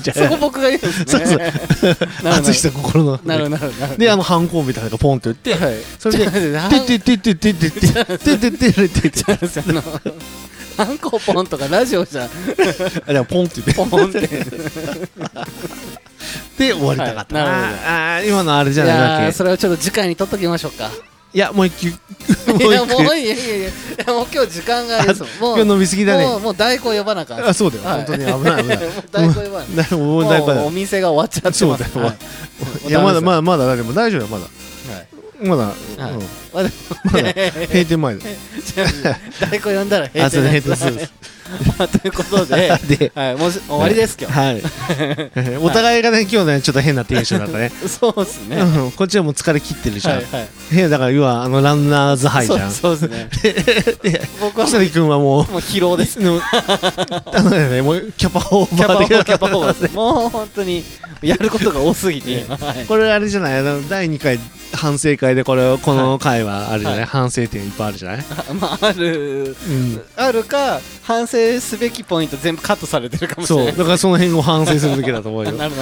[0.00, 1.06] たそこゃ僕が言うんですね。
[1.06, 2.32] そうそう。
[2.42, 3.20] 淳さん心の。
[3.24, 5.64] なるなるなるであのハンコみたいなのがポンって言って。
[5.64, 5.76] はい。
[6.00, 9.62] それでて「ててててててててててててて
[10.76, 12.30] ハンコポンとかラジオじゃん
[13.06, 14.28] あでもポンって言ってポンって
[16.58, 17.44] で終わりたかったな。
[17.44, 17.52] はい。
[17.52, 19.32] あー今のあれじいゃないわけ。
[19.32, 20.90] それをちょっと次回に取っときましょうか。
[21.34, 21.88] いやもう一球。
[22.68, 23.04] いやもう一球。
[23.04, 23.72] もういいやいやいやい
[24.06, 26.24] やもう今日時間があれですもう今日伸びすぎだね。
[26.24, 27.46] もうもう大根呼ばなあかん。
[27.46, 28.04] あそうだよ、はい。
[28.04, 28.78] 本当に危ない危ない。
[28.78, 30.52] もう大根呼ばななもう大根。
[30.64, 31.90] お店が終わっちゃってます。
[31.90, 32.14] そうだよ、は
[32.86, 32.88] い。
[32.88, 34.44] い、やまだまだまだでも大丈夫よまだ。
[34.44, 35.08] はい。
[35.40, 36.12] まだ、はい。
[36.12, 36.22] うん。
[36.52, 36.70] まだ
[37.66, 38.24] 閉店前だ
[39.50, 41.12] 大根呼んだら閉あそう店閉店す
[41.78, 44.38] まあということで ではいもうし終わりです今日。
[44.38, 44.62] はい。
[45.62, 47.72] お互いがね今日ねちょっと変なテンションだったね。
[47.86, 48.56] そうですね。
[48.56, 50.48] うんこっちはもう疲れ切ってるじゃん、はいはい。
[50.70, 52.70] 変だから要はあのランナーズハイじゃん。
[52.70, 60.84] そうそうですね僕は北谷君はもうもう疲労ですあのねもうキャパオーキャパオーバーでキャパオーバーですもう本当に
[61.22, 64.38] やることが多すぎて今はいこれあれじゃないあの第2回
[64.72, 73.66] 反省会でこれこの回はあるじゃない、はい反省点いっぱいあるじゃない、あまああるうん、あるか反省すべきポイント全部カットされてるかもしれない。
[73.68, 75.52] そうだからその辺を反省するべきだと思うよ。
[75.58, 75.76] なるほ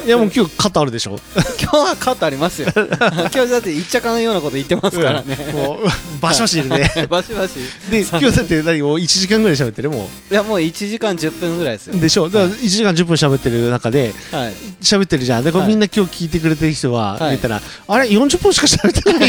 [0.00, 0.06] ど。
[0.06, 1.18] いやもう今日肩あるでしょ？
[1.60, 2.68] 今日はカットありますよ。
[2.74, 5.36] 今日だって言っちゃかんようなこと言ってますからね。
[5.52, 5.88] もう
[6.20, 6.90] バシバシいるね。
[7.08, 7.54] バシバシ。
[7.90, 9.90] で今日だって何もう1時間ぐらい喋ってる？
[9.90, 11.94] もいやもう1時間10分ぐらいですよ。
[11.96, 12.28] うでしょ？
[12.28, 14.54] だから1時間10分喋ってる中ではい。
[14.82, 15.44] 喋ってるじゃん。
[15.44, 15.70] でこれはい。
[15.70, 17.30] みんな今日聞いてくれてる人ははい。
[17.30, 19.28] 言ったら、あれ？40分しか喋ってない。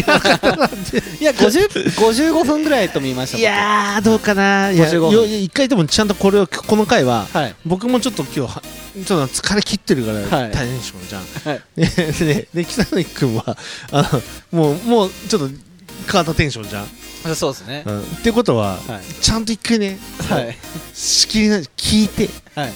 [1.19, 4.71] いや50 55分ぐらいと見ましたいやーどうかな。
[4.71, 5.11] いや55分。
[5.11, 7.55] よ一回でもちゃんとこれをこの回は僕はい。
[7.65, 8.61] 僕もちょっと今日は
[9.05, 10.51] ちょっと疲れ切ってるからはい。
[10.51, 11.61] 大変でしょじゃん、はい。
[11.79, 13.57] ででで北谷君は
[13.93, 14.09] あ
[14.51, 16.87] のもうもうちょっと変わったテンションじゃん、
[17.31, 17.83] あそうですね。
[17.85, 19.23] うん、ってことは、はい。
[19.23, 19.97] ちゃんと一回ね、
[20.29, 20.57] はい。
[20.93, 22.73] しきりな聞いてはい。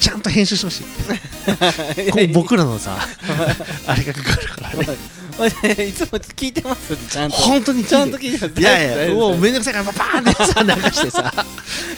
[0.00, 2.96] ちゃんと編集してほし い僕らのさ
[3.86, 4.86] あれがかかるからね
[5.46, 6.96] いつも聞いてます？
[7.08, 7.36] ちゃんと。
[7.36, 8.60] 本当にちゃんと聞いてます。
[8.60, 11.46] いやいやもうめんどくさいからバーンってさ流してさ。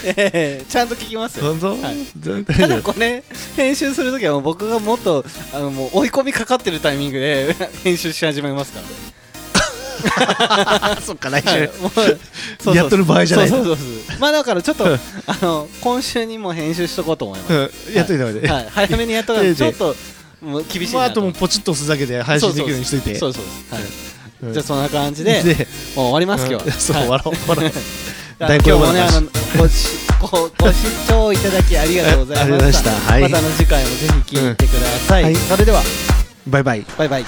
[0.05, 1.47] ええちゃんと聞きますよ。
[1.55, 1.97] 本当、はい。
[2.19, 3.23] 大ただこれ
[3.57, 8.87] 編集するときは僕がもっとあのもう追い込みかかってるタイミングで 編集し始めますから。
[11.01, 11.61] そっか来週、はい。
[11.81, 11.91] もう
[12.61, 13.87] そうやっとる場合じゃないそうそうそう
[14.19, 14.99] まあだからちょっとあ
[15.43, 17.53] の今週にも編集しとこうと思います、
[17.89, 19.59] うん、やっといた方がいい、はい、早めにやっとかないと。
[19.63, 19.95] ちょっと
[20.43, 23.15] もう厳しいまあ、なあともうポチッと押すだけで配信できるようにしといて。
[23.19, 23.89] そうそうそうはい
[24.43, 25.55] うんじゃあそんな感じでで
[25.95, 27.73] もう終わります今日うんそう、はい笑おう笑おう
[28.45, 29.89] 今日もねあのごし
[30.21, 30.27] ご
[30.59, 35.81] ご視聴いただきありがとうございましたましたの次回もぜひ聞いてくださいそれでは
[36.49, 37.25] バイバイバイバイ